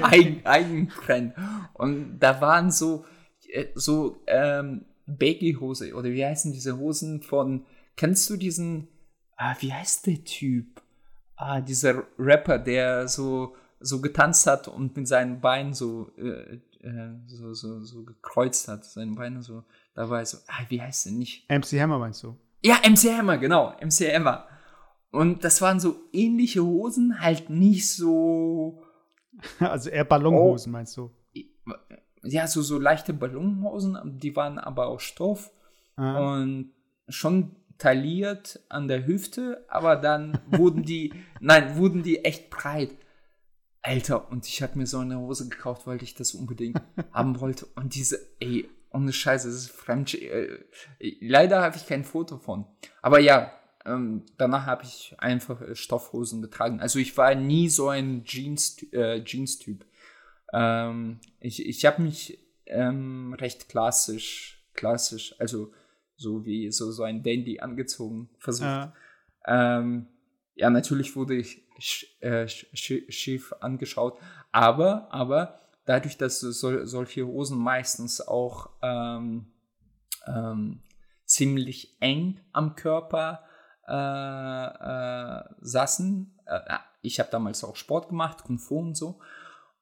[0.01, 1.34] eigen, Eigentrend.
[1.74, 3.05] Und da waren so
[3.49, 7.65] äh, so ähm, Baggy-Hose oder wie heißen diese Hosen von,
[7.95, 8.88] kennst du diesen,
[9.38, 10.82] ah, wie heißt der Typ?
[11.36, 17.09] Ah, dieser Rapper, der so so getanzt hat und mit seinen Beinen so, äh, äh,
[17.28, 19.63] so, so, so gekreuzt hat, seine Beine so
[19.93, 21.49] dabei so, ah, wie heißt der nicht?
[21.49, 22.38] MC Hammer meinst du?
[22.61, 24.47] Ja, MC Hammer, genau, MC Hammer.
[25.14, 28.84] Und das waren so ähnliche Hosen, halt nicht so.
[29.59, 31.11] Also eher Ballonhosen, oh, meinst du?
[32.24, 35.51] Ja, so, so leichte Ballonhosen, die waren aber aus Stoff
[35.97, 36.34] ah.
[36.34, 36.72] und
[37.09, 42.91] schon tailliert an der Hüfte, aber dann wurden die, nein, wurden die echt breit.
[43.82, 47.66] Alter, und ich habe mir so eine Hose gekauft, weil ich das unbedingt haben wollte.
[47.76, 50.14] Und diese, ey, ohne Scheiße, das ist fremd.
[50.14, 50.59] Äh,
[51.20, 52.66] leider habe ich kein Foto von.
[53.01, 53.51] Aber ja,
[53.86, 56.79] ähm, danach habe ich einfach äh, Stoffhosen getragen.
[56.79, 59.86] Also ich war nie so ein äh, Jeans-Typ.
[60.53, 65.73] Ähm, ich ich habe mich ähm, recht klassisch, klassisch, also
[66.15, 68.67] so wie so, so ein Dandy angezogen versucht.
[68.67, 68.93] Ja,
[69.47, 70.07] ähm,
[70.55, 74.17] ja natürlich wurde ich sch, äh, sch, schief angeschaut,
[74.51, 79.47] aber, aber dadurch, dass so, solche Hosen meistens auch ähm,
[80.25, 80.84] ähm,
[81.25, 83.53] ziemlich eng am Körper äh, äh,
[85.61, 86.39] saßen.
[86.45, 89.19] Äh, ich habe damals auch Sport gemacht, Kung Fu und so.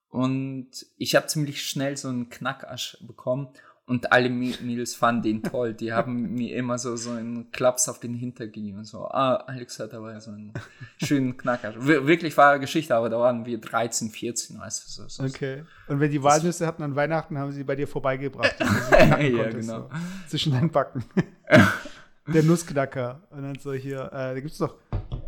[0.10, 3.50] Und ich habe ziemlich schnell so einen Knackasch bekommen.
[3.88, 5.74] Und alle Mädels fanden den toll.
[5.74, 8.86] Die haben mir immer so, so einen Klaps auf den Hintern gegeben.
[8.86, 10.54] So, ah, Alex hat aber so einen
[10.98, 11.74] schönen Knacker.
[11.78, 14.92] Wir, wirklich wahre Geschichte, aber da waren wir 13, 14, weißt du.
[14.92, 15.66] So, so, okay.
[15.88, 18.56] Und wenn die Walnüsse hatten an Weihnachten, haben sie bei dir vorbeigebracht.
[18.92, 19.90] ja, konntest, genau.
[19.90, 21.04] So, zwischen deinen Backen.
[22.28, 23.28] der Nussknacker.
[23.32, 24.78] Und dann so hier, äh, da gibt es doch,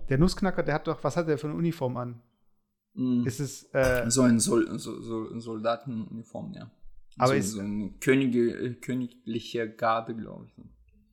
[0.09, 2.21] der Nussknacker, der hat doch, was hat der für eine Uniform an?
[2.93, 3.25] Mm.
[3.25, 6.69] Ist es, äh, so ein Sol so, so Soldatenuniform, ja.
[7.17, 10.53] Aber so, ist, so eine Könige, äh, königliche Garde, glaube ich.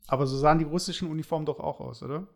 [0.09, 2.26] Aber so sahen die russischen Uniformen doch auch aus, oder?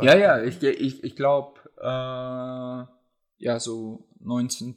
[0.00, 4.76] Ja, ja, ich, ich, ich glaube, äh, ja, so 19.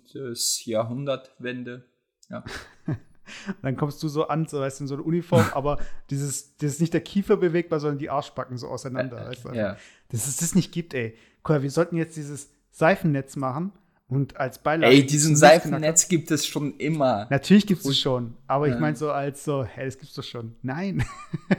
[0.65, 1.85] Jahrhundert Wende.
[3.47, 3.53] Ja.
[3.61, 6.73] dann kommst du so an, so weißt du, in so eine Uniform, aber dieses, das
[6.73, 9.25] ist nicht der Kiefer bewegbar, sondern die Arschbacken so auseinander.
[9.25, 9.49] Äh, weißt du?
[9.49, 9.77] ja.
[10.09, 11.15] Dass es das nicht gibt, ey.
[11.47, 13.71] Cool, wir sollten jetzt dieses Seifennetz machen
[14.09, 14.93] und als Beilage.
[14.93, 17.27] Ey, diesen Seifennetz gibt es schon immer.
[17.29, 18.35] Natürlich gibt es schon.
[18.47, 18.73] Aber ja.
[18.73, 20.55] ich meine so als so, hä, das gibt's doch schon.
[20.63, 21.03] Nein.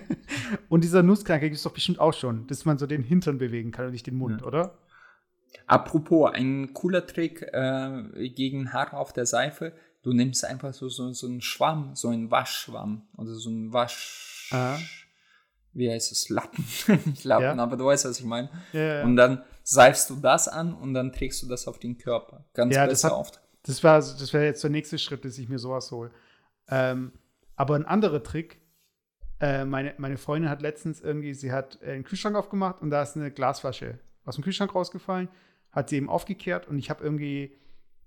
[0.68, 3.70] und dieser Nussknacker gibt es doch bestimmt auch schon, dass man so den Hintern bewegen
[3.70, 4.46] kann und nicht den Mund, ja.
[4.46, 4.78] oder?
[5.66, 9.72] Apropos, ein cooler Trick äh, gegen Haare auf der Seife.
[10.02, 14.48] Du nimmst einfach so, so, so einen Schwamm, so einen Waschschwamm oder so einen Wasch.
[14.52, 14.78] Aha.
[15.72, 16.28] Wie heißt es?
[16.28, 16.64] Lappen.
[17.06, 17.56] Nicht Lappen, ja.
[17.56, 18.48] aber du weißt, was ich meine.
[18.72, 22.44] Ja, und dann seifst du das an und dann trägst du das auf den Körper.
[22.54, 23.40] Ganz ja, besser oft.
[23.62, 26.10] Das war, das wäre jetzt der nächste Schritt, dass ich mir sowas hole.
[26.68, 27.12] Ähm,
[27.56, 28.58] aber ein anderer Trick,
[29.40, 33.16] äh, meine, meine Freundin hat letztens irgendwie, sie hat einen Kühlschrank aufgemacht und da ist
[33.16, 35.28] eine Glasflasche aus dem Kühlschrank rausgefallen,
[35.72, 37.56] hat sie eben aufgekehrt und ich habe irgendwie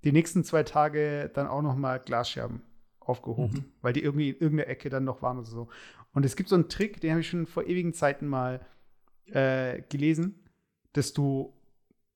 [0.04, 2.62] die nächsten zwei Tage dann auch noch mal Glasscherben
[3.00, 3.66] aufgehoben, mhm.
[3.82, 5.70] weil die irgendwie in irgendeiner Ecke dann noch waren oder so.
[6.14, 8.66] Und es gibt so einen Trick, den habe ich schon vor ewigen Zeiten mal
[9.26, 10.44] äh, gelesen
[10.94, 11.54] dass du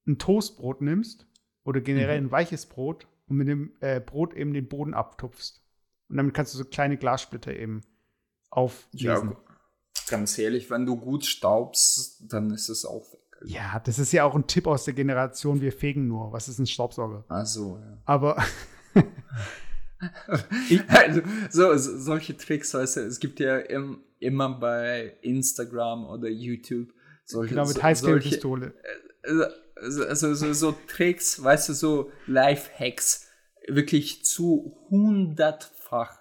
[0.07, 1.27] ein Toastbrot nimmst
[1.63, 2.27] oder generell mhm.
[2.27, 5.61] ein weiches Brot und mit dem äh, Brot eben den Boden abtupfst.
[6.07, 7.81] Und damit kannst du so kleine Glassplitter eben
[8.49, 9.31] auflesen.
[9.31, 9.37] Ja,
[10.07, 13.19] ganz ehrlich, wenn du gut staubst, dann ist es auch weg.
[13.45, 16.31] Ja, das ist ja auch ein Tipp aus der Generation, wir fegen nur.
[16.31, 17.25] Was ist ein Staubsauger?
[17.27, 17.97] Ach so, ja.
[18.05, 18.37] Aber
[20.87, 26.29] also, so, so, solche Tricks, weißt du, es gibt ja im, immer bei Instagram oder
[26.29, 26.89] YouTube
[27.25, 28.73] solche, genau, mit Heißklebepistole.
[29.23, 33.27] Also, also so, so Tricks, weißt du, so Life-Hacks,
[33.67, 36.19] wirklich zu hundertfach,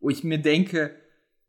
[0.00, 0.94] wo ich mir denke,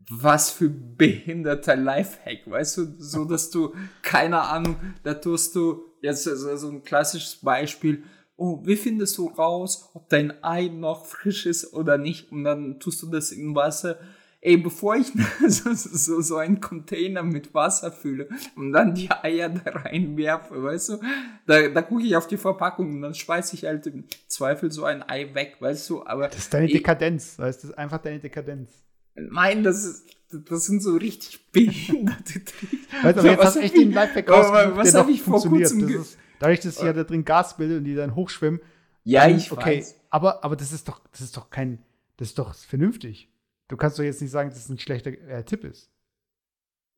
[0.10, 6.24] was für behinderter Lifehack, weißt du, so dass du, keine Ahnung, da tust du, jetzt
[6.24, 8.04] so, so ein klassisches Beispiel,
[8.38, 12.80] oh, wie findest du raus, ob dein Ei noch frisch ist oder nicht, und dann
[12.80, 13.98] tust du das in Wasser,
[14.42, 15.08] ey, bevor ich
[15.48, 20.90] so, so, so einen Container mit Wasser fülle und dann die Eier da reinwerfe, weißt
[20.90, 21.00] du,
[21.48, 24.86] da, da gucke ich auf die Verpackung und dann schmeiße ich halt im Zweifel so
[24.86, 26.28] ein Ei weg, weißt du, aber.
[26.28, 28.85] Das ist deine Dekadenz, weißt du, das ist einfach deine Dekadenz.
[29.16, 32.88] Nein, das ist, das sind so richtig behinderte Tricks.
[33.02, 35.92] Weißt du, jetzt hast du echt den Lifehack rausgesucht, was habe ich vor kurzem das
[35.92, 38.60] ist, Dadurch, dass sich ja da drin Gas bildet und die dann hochschwimmen.
[39.04, 39.96] Ja, ich okay, weiß.
[40.10, 41.80] Aber, aber das ist doch, das ist doch kein,
[42.18, 43.32] das ist doch vernünftig.
[43.68, 45.90] Du kannst doch jetzt nicht sagen, dass es ein schlechter äh, Tipp ist.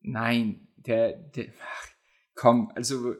[0.00, 1.88] Nein, der, der ach,
[2.34, 3.14] komm, also.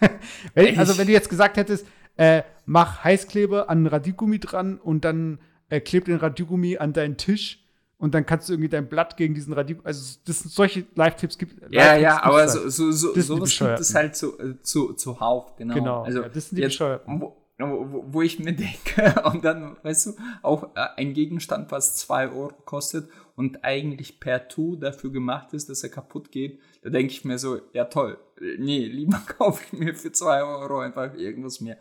[0.54, 1.86] wenn, also, wenn du jetzt gesagt hättest,
[2.16, 5.38] äh, mach Heißkleber an Radiergummi dran und dann
[5.68, 7.67] äh, kleb den Radiergummi an deinen Tisch
[7.98, 9.86] und dann kannst du irgendwie dein Blatt gegen diesen Radiergummi.
[9.86, 13.80] Also, das sind solche Live-Tipps gibt Ja, Live ja, aber so, so, so, sowas gibt
[13.80, 15.74] es halt zu, äh, zu, zuhauf, genau.
[15.74, 19.76] Genau, also, ja, das sind die jetzt, wo, wo, wo ich mir denke, und dann,
[19.82, 25.10] weißt du, auch äh, ein Gegenstand, was zwei Euro kostet und eigentlich per Tu dafür
[25.10, 28.16] gemacht ist, dass er kaputt geht, da denke ich mir so, ja toll,
[28.58, 31.78] nee, lieber kaufe ich mir für zwei Euro einfach irgendwas mehr.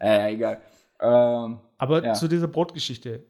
[0.00, 0.60] Äh, egal.
[1.00, 2.14] Ähm, Aber ja.
[2.14, 3.24] zu dieser Brotgeschichte.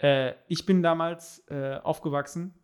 [0.00, 2.54] Äh, ich bin damals äh, aufgewachsen.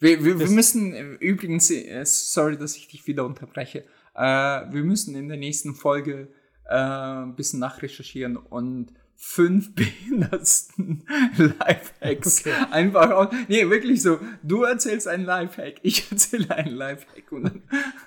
[0.00, 4.82] Wir, wir, wir müssen äh, übrigens, äh, sorry, dass ich dich wieder unterbreche, äh, wir
[4.84, 6.28] müssen in der nächsten Folge
[6.68, 11.04] äh, ein bisschen nachrecherchieren und fünf behindertsten
[11.36, 12.54] Lifehacks Okay.
[12.70, 13.28] einfach aus.
[13.48, 14.20] Nee, wirklich so.
[14.42, 17.24] Du erzählst einen Lifehack, ich erzähle einen Lifehack.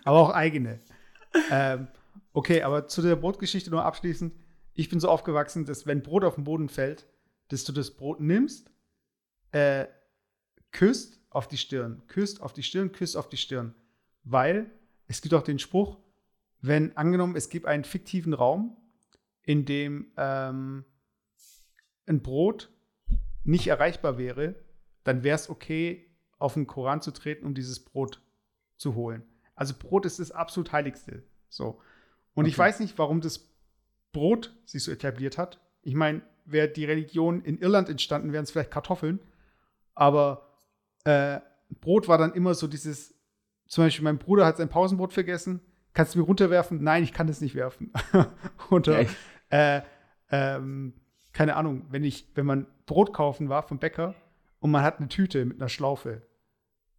[0.05, 0.80] Aber auch eigene.
[1.49, 1.88] ähm,
[2.34, 4.34] okay, aber zu der Brotgeschichte nur abschließend.
[4.74, 7.07] Ich bin so aufgewachsen, dass wenn Brot auf den Boden fällt,
[7.52, 8.72] dass du das Brot nimmst,
[9.52, 9.88] äh,
[10.72, 13.76] küsst auf die Stirn, küsst auf die Stirn, küsst auf die Stirn.
[14.24, 14.72] Weil
[15.08, 15.97] es gibt auch den Spruch,
[16.62, 18.78] wenn angenommen, es gibt einen fiktiven Raum,
[19.43, 20.86] in dem ähm,
[22.06, 22.70] ein Brot
[23.43, 24.56] nicht erreichbar wäre,
[25.04, 28.22] dann wäre es okay, auf den Koran zu treten, um dieses Brot
[28.78, 29.24] zu holen.
[29.56, 31.24] Also Brot ist das absolut Heiligste.
[31.49, 31.82] So.
[32.34, 32.62] Und ich Okay.
[32.62, 33.49] weiß nicht, warum das
[34.12, 35.60] Brot sich so etabliert hat.
[35.82, 39.20] Ich meine, wäre die Religion in Irland entstanden, wären es vielleicht Kartoffeln.
[39.94, 40.50] Aber
[41.04, 41.39] äh,
[41.80, 43.16] Brot war dann immer so dieses,
[43.68, 45.62] zum Beispiel mein Bruder hat sein Pausenbrot vergessen.
[45.94, 46.84] Kannst du mir runterwerfen?
[46.84, 47.92] Nein, ich kann das nicht werfen.
[48.70, 49.16] Oder Echt?
[49.50, 49.82] äh,
[50.32, 50.94] ähm,
[51.34, 54.16] keine Ahnung, wenn ich, wenn man Brot kaufen war vom Bäcker
[54.60, 56.22] und man hat eine Tüte mit einer Schlaufe,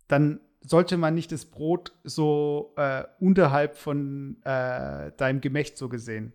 [0.09, 6.33] dann sollte man nicht das Brot so äh, unterhalb von äh, deinem Gemächt so gesehen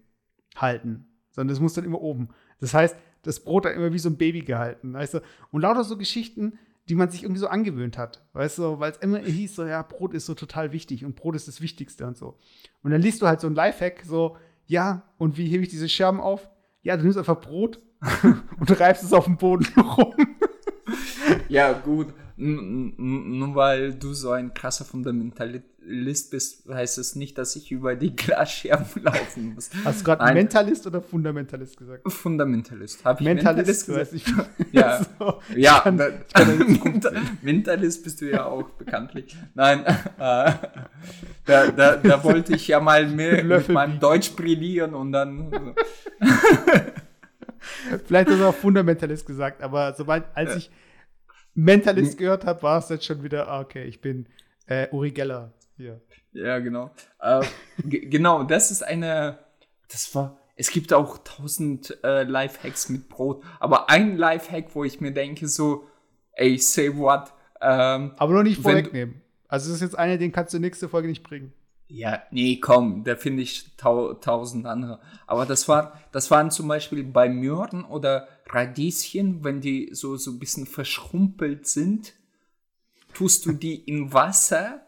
[0.55, 2.29] halten, sondern es muss dann immer oben.
[2.59, 5.19] Das heißt, das Brot hat immer wie so ein Baby gehalten, weißt du?
[5.51, 6.57] Und lauter so Geschichten,
[6.89, 9.81] die man sich irgendwie so angewöhnt hat, weißt du, weil es immer hieß so, ja,
[9.81, 12.37] Brot ist so total wichtig und Brot ist das Wichtigste und so.
[12.83, 15.89] Und dann liest du halt so ein Lifehack, so, ja, und wie hebe ich diese
[15.89, 16.49] Scherben auf?
[16.83, 17.81] Ja, du nimmst einfach Brot
[18.59, 20.13] und reibst es auf dem Boden rum.
[21.49, 22.13] Ja, gut.
[22.39, 28.15] Nur weil du so ein krasser Fundamentalist bist, heißt es nicht, dass ich über die
[28.15, 29.71] Glasscherben laufen muss.
[29.83, 30.33] Hast du gerade.
[30.35, 32.11] Mentalist oder Fundamentalist gesagt?
[32.11, 33.03] Fundamentalist.
[33.03, 34.53] Habe ich Mentalist, Mentalist gesagt?
[34.71, 34.73] ich.
[34.73, 35.03] Ja.
[35.17, 35.39] So.
[35.55, 36.09] Ja, kann- da,
[37.41, 39.35] Mentalist bist du ja auch bekanntlich.
[39.55, 43.99] Nein, äh, da, da, da wollte ich ja mal mehr mit meinem.
[43.99, 45.73] Deutsch brillieren und dann.
[48.05, 50.69] Vielleicht hast du auch Fundamentalist gesagt, aber sobald, als ich
[51.57, 54.27] Mentalist gehört habe, war es jetzt schon wieder, ah, okay, ich bin
[54.67, 55.99] äh, Uri Geller hier.
[56.33, 56.91] Ja, genau.
[57.19, 57.41] Äh,
[57.83, 59.39] ge- genau, das ist eine.
[59.89, 60.37] Das war.
[60.55, 65.47] Es gibt auch tausend äh, Lifehacks mit Brot, aber ein Lifehack, wo ich mir denke,
[65.47, 65.87] so,
[66.33, 67.31] ey, say what?
[67.61, 69.21] Ähm, Aber noch nicht vorwegnehmen.
[69.47, 71.53] Also, das ist jetzt einer, den kannst du nächste Folge nicht bringen.
[71.89, 74.99] Ja, nee, komm, da finde ich tau tausend andere.
[75.25, 80.31] Aber das war, das waren zum Beispiel bei Möhren oder Radieschen, wenn die so, so
[80.31, 82.13] ein bisschen verschrumpelt sind,
[83.13, 84.81] tust du die in Wasser,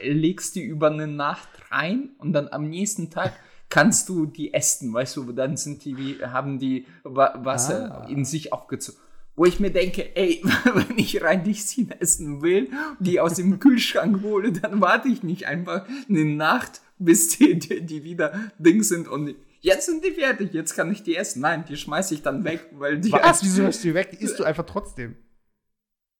[0.00, 3.34] äh, legst die über eine Nacht rein und dann am nächsten Tag
[3.68, 8.08] kannst du die essen, weißt du, dann sind die, wie, haben die Wa Wasser Ah.
[8.08, 9.00] in sich aufgezogen.
[9.36, 10.40] Wo ich mir denke, ey,
[10.74, 12.70] wenn ich Radieschen essen will,
[13.00, 17.80] die aus dem Kühlschrank hole, dann warte ich nicht einfach eine Nacht, bis die, die,
[17.84, 21.40] die wieder Ding sind und jetzt sind die fertig, jetzt kann ich die essen.
[21.40, 23.10] Nein, die schmeiße ich dann weg, weil die.
[23.10, 23.42] Was?
[23.42, 24.10] Wieso hast du die weg?
[24.12, 25.16] Die isst du einfach trotzdem.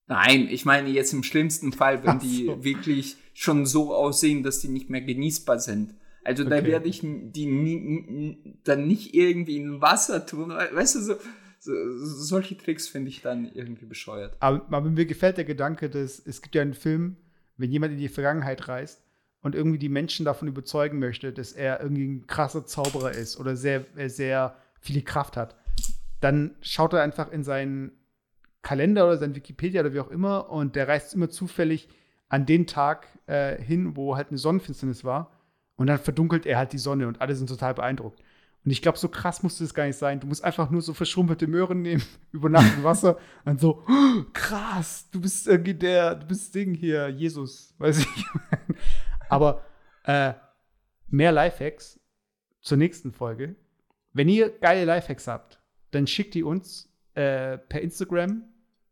[0.06, 2.62] Nein, ich meine jetzt im schlimmsten Fall, wenn Ach die so.
[2.64, 5.94] wirklich schon so aussehen, dass die nicht mehr genießbar sind.
[6.24, 6.66] Also da Okay.
[6.66, 10.50] werde ich die nie, dann nicht irgendwie in Wasser tun.
[10.50, 11.20] Weißt du, so, so
[11.64, 14.36] solche Tricks finde ich dann irgendwie bescheuert.
[14.40, 17.16] Aber, aber mir gefällt der Gedanke, dass es gibt ja einen Film,
[17.56, 19.02] wenn jemand in die Vergangenheit reist
[19.40, 23.56] und irgendwie die Menschen davon überzeugen möchte, dass er irgendwie ein krasser Zauberer ist oder
[23.56, 25.56] sehr, äh, sehr viele Kraft hat,
[26.20, 27.92] dann schaut er einfach in seinen
[28.62, 31.88] Kalender oder sein Wikipedia oder wie auch immer und der reist immer zufällig
[32.28, 35.30] an den Tag äh, hin, wo halt eine Sonnenfinsternis war
[35.76, 38.22] und dann verdunkelt er halt die Sonne und alle sind total beeindruckt.
[38.64, 40.20] Und ich glaube, so krass musste es gar nicht sein.
[40.20, 42.02] Du musst einfach nur so verschrumpelte Möhren nehmen,
[42.32, 46.72] über Nacht im Wasser und so, "Oh, krass, du bist irgendwie der, du bist Ding
[46.74, 48.24] hier, Jesus, weiß ich.
[49.28, 49.62] Aber
[50.04, 50.32] äh,
[51.08, 52.00] mehr Lifehacks
[52.60, 53.56] zur nächsten Folge.
[54.12, 55.60] Wenn ihr geile Lifehacks habt,
[55.90, 58.44] dann schickt die uns äh, per Instagram,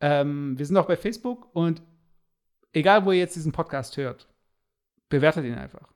[0.00, 1.82] Ähm, wir sind auch bei Facebook und
[2.72, 4.28] egal, wo ihr jetzt diesen Podcast hört,
[5.10, 5.92] bewertet ihn einfach.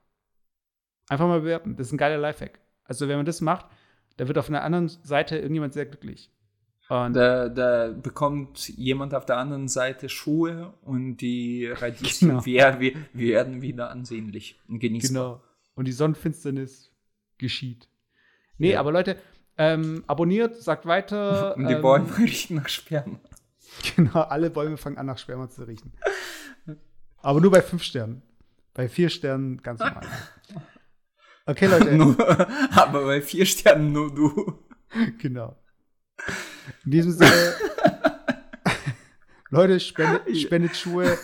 [1.09, 1.75] Einfach mal bewerten.
[1.77, 2.61] Das ist ein geiler Lifehack.
[2.85, 3.65] Also, wenn man das macht,
[4.19, 6.31] da wird auf einer anderen Seite irgendjemand sehr glücklich.
[6.91, 12.45] Und Da, da bekommt jemand auf der anderen Seite Schuhe und die Radieschen Genau.
[12.45, 15.25] wer- wir- werden wieder ansehnlich und genießbar.
[15.37, 15.43] Genau.
[15.77, 16.93] Und die Sonnenfinsternis
[17.39, 17.89] geschieht.
[18.59, 18.81] Nee, Ja.
[18.81, 19.17] aber Leute,
[19.59, 21.57] ähm, abonniert, sagt weiter.
[21.57, 23.19] Und die ähm, Bäume riechen nach Sperma.
[23.95, 25.93] Genau, alle Bäume fangen an, nach Sperma zu riechen.
[27.19, 28.23] Aber nur bei fünf Sternen.
[28.73, 30.07] Bei vier Sternen ganz normal.
[31.49, 32.17] Okay, Leute, Nur,
[32.77, 34.65] aber bei vier Sternen nur du.
[35.19, 35.57] genau.
[36.85, 37.55] In diesem Sinne,
[39.51, 41.17] Leute, spendet, spendet Schuhe,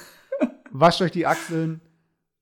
[0.70, 1.80] wascht euch die Achseln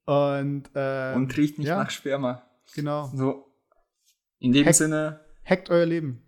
[0.04, 1.76] und, ähm, Und riecht nicht ja.
[1.78, 2.42] nach Sperma.
[2.74, 3.46] genau, So.
[4.40, 6.22] In dem Heck- Sinne, hackt euer Leben.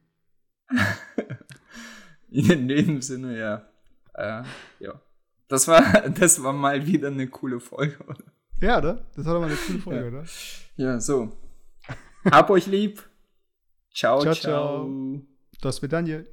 [2.30, 3.68] in dem Sinne, ja.
[4.14, 4.44] Äh,
[4.80, 5.00] ja.
[5.48, 8.24] Das war, das war mal wieder eine coole Folge, oder?
[8.60, 9.06] Ja, oder?
[9.14, 10.08] Das war doch mal eine coole Folge, Ja.
[10.08, 10.24] oder?
[10.76, 11.36] Ja, so.
[12.24, 13.02] Hab euch lieb.
[13.92, 14.86] Ciao, Ciao, ciao.
[14.86, 15.20] ciao.
[15.60, 16.26] Das wird dann hier.